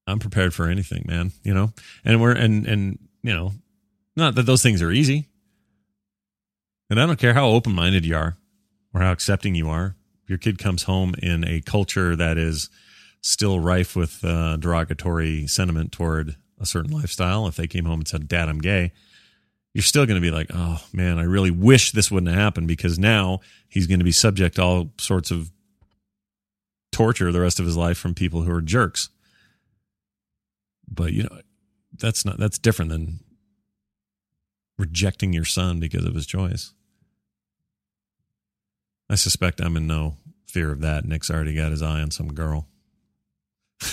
I'm 0.07 0.21
prepared 0.21 0.55
for 0.55 0.69
anything, 0.69 1.07
man. 1.09 1.33
You 1.43 1.55
know, 1.55 1.73
and 2.05 2.21
we're 2.21 2.35
and 2.35 2.69
and 2.69 3.01
you 3.21 3.35
know, 3.35 3.51
not 4.15 4.37
that 4.37 4.47
those 4.47 4.63
things 4.63 4.81
are 4.81 4.93
easy. 4.93 5.27
And 6.89 7.01
I 7.01 7.07
don't 7.07 7.19
care 7.19 7.35
how 7.35 7.49
open 7.49 7.73
minded 7.73 8.07
you 8.07 8.15
are 8.15 8.37
or 8.95 9.01
how 9.01 9.11
accepting 9.11 9.57
you 9.57 9.69
are. 9.69 9.97
Your 10.29 10.39
kid 10.39 10.61
comes 10.61 10.85
home 10.85 11.17
in 11.21 11.43
a 11.43 11.63
culture 11.63 12.15
that 12.15 12.39
is 12.39 12.71
still 13.23 13.59
rife 13.59 13.97
with 13.97 14.25
uh, 14.25 14.57
derogatory 14.57 15.49
sentiment 15.49 15.91
toward 15.91 16.37
a 16.61 16.65
certain 16.67 16.93
lifestyle, 16.93 17.49
if 17.49 17.57
they 17.57 17.67
came 17.67 17.87
home 17.87 17.99
and 17.99 18.07
said, 18.07 18.29
"Dad, 18.29 18.49
I'm 18.49 18.61
gay," 18.61 18.93
you're 19.73 19.83
still 19.83 20.07
going 20.07 20.21
to 20.21 20.27
be 20.27 20.31
like, 20.31 20.51
"Oh 20.53 20.83
man, 20.93 21.19
I 21.19 21.23
really 21.23 21.51
wish 21.51 21.93
this 21.93 22.11
wouldn't 22.11 22.31
have 22.31 22.41
happened," 22.41 22.69
because 22.69 22.99
now 22.99 23.41
he's 23.69 23.87
going 23.87 24.01
to 24.01 24.05
be 24.05 24.13
subject 24.13 24.57
to 24.57 24.63
all 24.63 24.91
sorts 24.99 25.31
of 25.31 25.51
torture 26.93 27.31
the 27.31 27.41
rest 27.41 27.61
of 27.61 27.67
his 27.67 27.77
life 27.77 27.97
from 27.99 28.15
people 28.15 28.43
who 28.43 28.53
are 28.53 28.61
jerks. 28.61 29.11
But 30.89 31.13
you 31.13 31.25
know 31.25 31.41
that's 31.97 32.25
not 32.25 32.39
that's 32.39 32.59
different 32.59 32.91
than 32.91 33.21
rejecting 34.79 35.33
your 35.33 35.45
son 35.45 35.79
because 35.79 36.05
of 36.05 36.15
his 36.15 36.27
choice. 36.27 36.73
I 39.09 39.17
suspect 39.17 39.61
i'm 39.61 39.77
in 39.77 39.87
no 39.87 40.17
fear 40.47 40.73
of 40.73 40.81
that. 40.81 41.05
Nick's 41.05 41.31
already 41.31 41.55
got 41.55 41.71
his 41.71 41.83
eye 41.83 42.01
on 42.01 42.11
some 42.11 42.33
girl. 42.33 42.67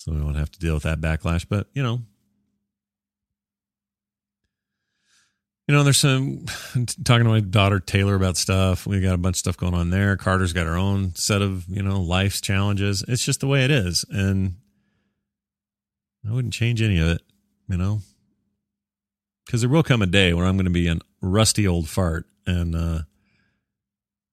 So 0.00 0.12
we 0.12 0.22
won't 0.22 0.36
have 0.36 0.52
to 0.52 0.60
deal 0.60 0.74
with 0.74 0.84
that 0.84 1.00
backlash 1.00 1.44
but 1.48 1.66
you 1.74 1.82
know 1.82 2.02
you 5.68 5.74
know, 5.74 5.82
there's 5.82 5.98
some 5.98 6.46
talking 7.04 7.24
to 7.24 7.30
my 7.30 7.40
daughter 7.40 7.78
Taylor 7.78 8.14
about 8.14 8.38
stuff. 8.38 8.86
We 8.86 9.00
got 9.00 9.14
a 9.14 9.18
bunch 9.18 9.34
of 9.34 9.40
stuff 9.40 9.58
going 9.58 9.74
on 9.74 9.90
there. 9.90 10.16
Carter's 10.16 10.54
got 10.54 10.66
her 10.66 10.78
own 10.78 11.14
set 11.14 11.42
of, 11.42 11.68
you 11.68 11.82
know, 11.82 12.00
life's 12.00 12.40
challenges. 12.40 13.04
It's 13.06 13.22
just 13.22 13.40
the 13.40 13.46
way 13.46 13.64
it 13.64 13.70
is. 13.70 14.04
And 14.08 14.54
I 16.26 16.32
wouldn't 16.32 16.54
change 16.54 16.80
any 16.80 16.98
of 16.98 17.08
it, 17.08 17.22
you 17.68 17.76
know, 17.76 18.00
because 19.44 19.60
there 19.60 19.68
will 19.68 19.82
come 19.82 20.00
a 20.00 20.06
day 20.06 20.32
where 20.32 20.46
I'm 20.46 20.56
going 20.56 20.64
to 20.64 20.70
be 20.70 20.88
a 20.88 20.96
rusty 21.20 21.68
old 21.68 21.86
fart 21.86 22.24
and 22.46 22.74
uh, 22.74 23.00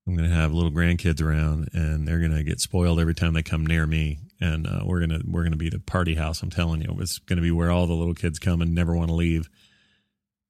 I'm 0.07 0.15
going 0.15 0.29
to 0.29 0.35
have 0.35 0.53
little 0.53 0.71
grandkids 0.71 1.21
around 1.21 1.69
and 1.73 2.07
they're 2.07 2.19
going 2.19 2.35
to 2.35 2.43
get 2.43 2.61
spoiled 2.61 2.97
every 2.97 3.13
time 3.13 3.33
they 3.33 3.43
come 3.43 3.65
near 3.65 3.85
me. 3.85 4.19
And 4.39 4.67
uh, 4.67 4.81
we're 4.83 4.99
gonna 4.99 5.21
we're 5.25 5.43
gonna 5.43 5.55
be 5.55 5.69
the 5.69 5.79
party 5.79 6.15
house. 6.15 6.43
I'm 6.43 6.49
telling 6.49 6.81
you, 6.81 6.93
it's 6.99 7.19
going 7.19 7.37
to 7.37 7.41
be 7.41 7.51
where 7.51 7.71
all 7.71 7.87
the 7.87 7.93
little 7.93 8.13
kids 8.13 8.37
come 8.37 8.61
and 8.61 8.75
never 8.75 8.93
want 8.93 9.07
to 9.07 9.15
leave. 9.15 9.49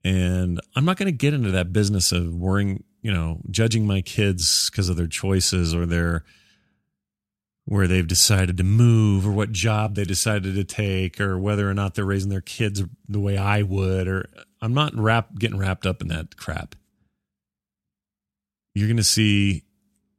And 0.06 0.62
I'm 0.76 0.86
not 0.86 0.98
going 0.98 1.08
to 1.08 1.12
get 1.12 1.34
into 1.34 1.50
that 1.50 1.74
business 1.74 2.12
of 2.12 2.36
worrying, 2.36 2.84
you 3.02 3.12
know, 3.12 3.42
judging 3.50 3.88
my 3.88 4.02
kids 4.02 4.70
because 4.70 4.88
of 4.88 4.98
their 4.98 5.08
choices 5.08 5.74
or 5.74 5.88
their 5.88 6.24
where 7.66 7.88
they've 7.88 8.08
decided 8.08 8.58
to 8.58 8.64
move 8.64 9.26
or 9.26 9.32
what 9.32 9.52
job 9.52 9.96
they 9.96 10.04
decided 10.04 10.54
to 10.54 10.64
take 10.64 11.20
or 11.20 11.40
whether 11.40 11.68
or 11.68 11.74
not 11.74 11.96
they're 11.96 12.06
raising 12.06 12.30
their 12.30 12.40
kids 12.40 12.84
the 13.10 13.20
way 13.20 13.36
I 13.36 13.64
would 13.64 14.08
or 14.08 14.30
I'm 14.62 14.76
not 14.76 14.94
wrap, 14.96 15.40
getting 15.40 15.58
wrapped 15.58 15.88
up 15.88 16.04
in 16.04 16.10
that 16.10 16.38
crap. 16.38 16.76
You're 18.76 18.88
going 18.88 18.98
to 18.98 19.04
see 19.04 19.64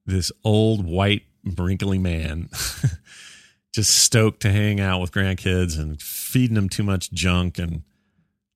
this 0.05 0.33
old 0.43 0.85
white 0.85 1.23
wrinkly 1.45 1.99
man 1.99 2.49
just 3.73 3.97
stoked 3.97 4.41
to 4.41 4.51
hang 4.51 4.81
out 4.81 5.01
with 5.01 5.13
grandkids 5.13 5.79
and 5.79 6.03
feeding 6.03 6.57
them 6.57 6.69
too 6.69 6.83
much 6.83 7.13
junk 7.13 7.61
and 7.61 7.83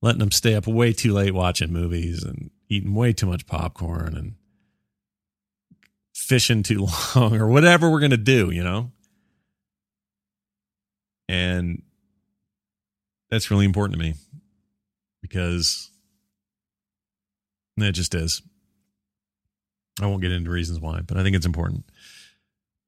letting 0.01 0.19
them 0.19 0.31
stay 0.31 0.55
up 0.55 0.67
way 0.67 0.93
too 0.93 1.13
late 1.13 1.33
watching 1.33 1.71
movies 1.71 2.23
and 2.23 2.49
eating 2.69 2.93
way 2.93 3.13
too 3.13 3.25
much 3.27 3.45
popcorn 3.45 4.15
and 4.15 4.35
fishing 6.13 6.63
too 6.63 6.87
long 7.15 7.35
or 7.35 7.47
whatever 7.47 7.89
we're 7.89 7.99
going 7.99 8.11
to 8.11 8.17
do, 8.17 8.51
you 8.51 8.63
know? 8.63 8.91
And 11.29 11.83
that's 13.29 13.49
really 13.49 13.65
important 13.65 13.97
to 13.97 14.03
me 14.03 14.15
because 15.21 15.89
it 17.77 17.93
just 17.93 18.13
is. 18.13 18.41
I 20.01 20.07
won't 20.07 20.21
get 20.21 20.31
into 20.31 20.49
reasons 20.49 20.79
why, 20.79 21.01
but 21.01 21.17
I 21.17 21.23
think 21.23 21.35
it's 21.35 21.45
important. 21.45 21.85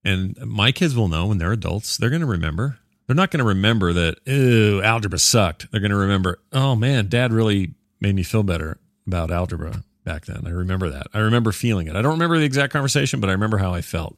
And 0.03 0.37
my 0.45 0.71
kids 0.71 0.95
will 0.95 1.07
know 1.07 1.27
when 1.27 1.37
they're 1.37 1.51
adults, 1.51 1.97
they're 1.97 2.09
going 2.09 2.21
to 2.21 2.27
remember. 2.27 2.79
They're 3.07 3.15
not 3.15 3.31
going 3.31 3.39
to 3.39 3.45
remember 3.45 3.91
that, 3.93 4.19
ew, 4.25 4.81
algebra 4.81 5.19
sucked. 5.19 5.71
They're 5.71 5.81
going 5.81 5.91
to 5.91 5.97
remember, 5.97 6.39
oh 6.51 6.75
man, 6.75 7.07
dad 7.07 7.33
really 7.33 7.73
made 7.99 8.15
me 8.15 8.23
feel 8.23 8.43
better 8.43 8.79
about 9.05 9.31
algebra 9.31 9.83
back 10.05 10.25
then. 10.25 10.43
I 10.45 10.51
remember 10.51 10.89
that. 10.89 11.07
I 11.13 11.19
remember 11.19 11.51
feeling 11.51 11.87
it. 11.87 11.95
I 11.95 12.01
don't 12.01 12.13
remember 12.13 12.37
the 12.37 12.45
exact 12.45 12.71
conversation, 12.71 13.19
but 13.19 13.29
I 13.29 13.33
remember 13.33 13.57
how 13.57 13.73
I 13.73 13.81
felt. 13.81 14.17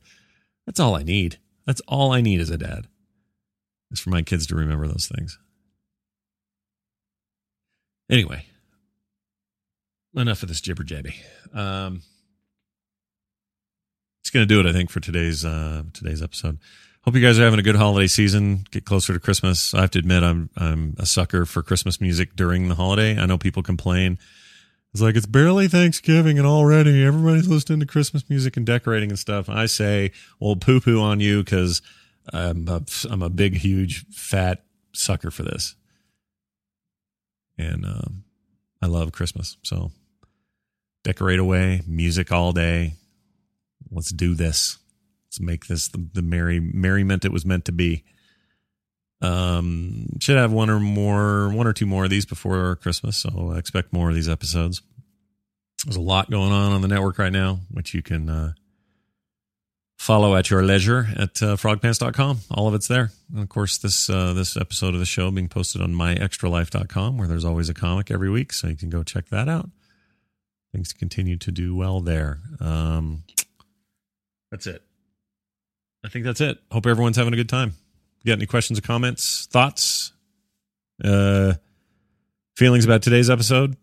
That's 0.65 0.79
all 0.79 0.95
I 0.95 1.03
need. 1.03 1.37
That's 1.65 1.81
all 1.87 2.11
I 2.11 2.21
need 2.21 2.39
as 2.39 2.49
a 2.49 2.57
dad. 2.57 2.87
Is 3.91 3.99
for 3.99 4.09
my 4.09 4.21
kids 4.21 4.47
to 4.47 4.55
remember 4.55 4.87
those 4.87 5.11
things. 5.13 5.39
Anyway, 8.09 8.45
enough 10.15 10.43
of 10.43 10.49
this 10.49 10.61
jibber 10.61 10.83
jabby. 10.83 11.15
Um, 11.53 12.01
it's 14.21 14.29
going 14.29 14.47
to 14.47 14.53
do 14.53 14.59
it, 14.59 14.69
I 14.69 14.73
think, 14.73 14.89
for 14.89 14.99
today's 14.99 15.45
uh, 15.45 15.83
today's 15.93 16.21
episode. 16.21 16.59
Hope 17.05 17.13
you 17.13 17.21
guys 17.21 17.37
are 17.37 17.43
having 17.43 17.59
a 17.59 17.63
good 17.63 17.75
holiday 17.75 18.07
season. 18.07 18.65
Get 18.71 18.83
closer 18.83 19.13
to 19.13 19.19
Christmas. 19.19 19.75
I 19.75 19.81
have 19.81 19.91
to 19.91 19.99
admit, 19.99 20.23
I'm 20.23 20.49
I'm 20.57 20.95
a 20.97 21.05
sucker 21.05 21.45
for 21.45 21.61
Christmas 21.61 22.01
music 22.01 22.35
during 22.35 22.67
the 22.67 22.73
holiday. 22.73 23.15
I 23.15 23.27
know 23.27 23.37
people 23.37 23.61
complain. 23.61 24.17
It's 24.91 25.03
like 25.03 25.15
it's 25.15 25.27
barely 25.27 25.67
Thanksgiving 25.67 26.39
and 26.39 26.47
already 26.47 27.05
everybody's 27.05 27.47
listening 27.47 27.79
to 27.81 27.85
Christmas 27.85 28.27
music 28.27 28.57
and 28.57 28.65
decorating 28.65 29.11
and 29.11 29.19
stuff. 29.19 29.49
I 29.49 29.67
say, 29.67 30.13
well, 30.39 30.55
poo 30.55 30.79
poo 30.79 30.99
on 30.99 31.19
you 31.19 31.43
because 31.43 31.83
I'm 32.33 32.67
a, 32.67 32.81
I'm 33.07 33.21
a 33.21 33.29
big, 33.29 33.57
huge, 33.57 34.07
fat 34.07 34.63
sucker 34.91 35.29
for 35.29 35.43
this, 35.43 35.75
and 37.55 37.85
um, 37.85 38.23
I 38.81 38.87
love 38.87 39.11
Christmas. 39.11 39.57
So 39.61 39.91
decorate 41.03 41.37
away, 41.37 41.83
music 41.85 42.31
all 42.31 42.51
day. 42.51 42.93
Let's 43.91 44.11
do 44.11 44.33
this. 44.33 44.79
Let's 45.35 45.45
make 45.45 45.67
this 45.67 45.89
the, 45.89 46.07
the 46.13 46.21
merry 46.21 46.61
merriment 46.61 47.25
it 47.25 47.31
was 47.31 47.45
meant 47.45 47.65
to 47.65 47.73
be. 47.73 48.05
Um, 49.21 50.07
should 50.21 50.37
have 50.37 50.53
one 50.53 50.69
or 50.69 50.79
more, 50.79 51.49
one 51.49 51.67
or 51.67 51.73
two 51.73 51.85
more 51.85 52.05
of 52.05 52.09
these 52.09 52.25
before 52.25 52.77
Christmas. 52.77 53.17
So 53.17 53.51
I 53.53 53.57
expect 53.57 53.91
more 53.91 54.07
of 54.07 54.15
these 54.15 54.29
episodes. 54.29 54.81
There's 55.83 55.97
a 55.97 56.01
lot 56.01 56.31
going 56.31 56.53
on 56.53 56.71
on 56.71 56.81
the 56.81 56.87
network 56.87 57.17
right 57.17 57.33
now, 57.33 57.59
which 57.69 57.93
you 57.93 58.01
can 58.01 58.29
uh, 58.29 58.53
follow 59.97 60.37
at 60.37 60.49
your 60.49 60.63
leisure 60.63 61.07
at 61.17 61.41
uh, 61.43 61.57
frogpants.com. 61.57 62.39
All 62.51 62.69
of 62.69 62.73
it's 62.73 62.87
there. 62.87 63.11
And 63.33 63.43
of 63.43 63.49
course, 63.49 63.77
this 63.77 64.09
uh, 64.09 64.31
this 64.31 64.55
episode 64.55 64.93
of 64.93 65.01
the 65.01 65.05
show 65.05 65.31
being 65.31 65.49
posted 65.49 65.81
on 65.81 65.93
myextralife.com, 65.93 67.17
where 67.17 67.27
there's 67.27 67.45
always 67.45 67.67
a 67.67 67.73
comic 67.73 68.09
every 68.09 68.29
week, 68.29 68.53
so 68.53 68.67
you 68.67 68.77
can 68.77 68.89
go 68.89 69.03
check 69.03 69.27
that 69.29 69.49
out. 69.49 69.69
Things 70.71 70.93
continue 70.93 71.37
to 71.37 71.51
do 71.51 71.75
well 71.75 71.99
there. 71.99 72.39
Um, 72.61 73.23
that's 74.49 74.67
it. 74.67 74.81
I 76.05 76.07
think 76.07 76.23
that's 76.23 76.39
it. 76.41 76.59
Hope 76.71 76.85
everyone's 76.85 77.17
having 77.17 77.33
a 77.33 77.35
good 77.35 77.49
time. 77.49 77.73
You 78.21 78.31
got 78.31 78.37
any 78.37 78.45
questions 78.45 78.77
or 78.77 78.83
comments, 78.83 79.47
thoughts, 79.47 80.11
uh, 81.03 81.55
feelings 82.55 82.85
about 82.85 83.01
today's 83.01 83.29
episode? 83.29 83.75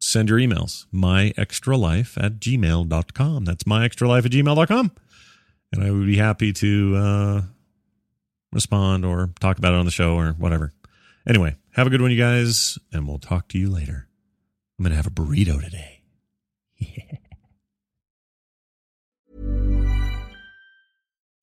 Send 0.00 0.28
your 0.28 0.38
emails. 0.38 0.86
Myextralife 0.92 2.22
at 2.22 2.40
gmail.com. 2.40 3.44
That's 3.44 3.64
myextralife 3.64 4.26
at 4.26 4.32
gmail.com. 4.32 4.90
And 5.72 5.84
I 5.84 5.90
would 5.92 6.06
be 6.06 6.16
happy 6.16 6.52
to 6.52 6.96
uh, 6.96 7.42
respond 8.52 9.04
or 9.04 9.30
talk 9.40 9.58
about 9.58 9.72
it 9.72 9.78
on 9.78 9.84
the 9.84 9.90
show 9.92 10.16
or 10.16 10.32
whatever. 10.32 10.72
Anyway, 11.28 11.54
have 11.72 11.86
a 11.86 11.90
good 11.90 12.02
one, 12.02 12.10
you 12.10 12.18
guys, 12.18 12.78
and 12.92 13.06
we'll 13.06 13.18
talk 13.18 13.48
to 13.48 13.58
you 13.58 13.70
later. 13.70 14.08
I'm 14.78 14.82
going 14.84 14.90
to 14.90 14.96
have 14.96 15.06
a 15.06 15.10
burrito 15.10 15.62
today. 15.62 15.92
Yeah. 16.78 17.16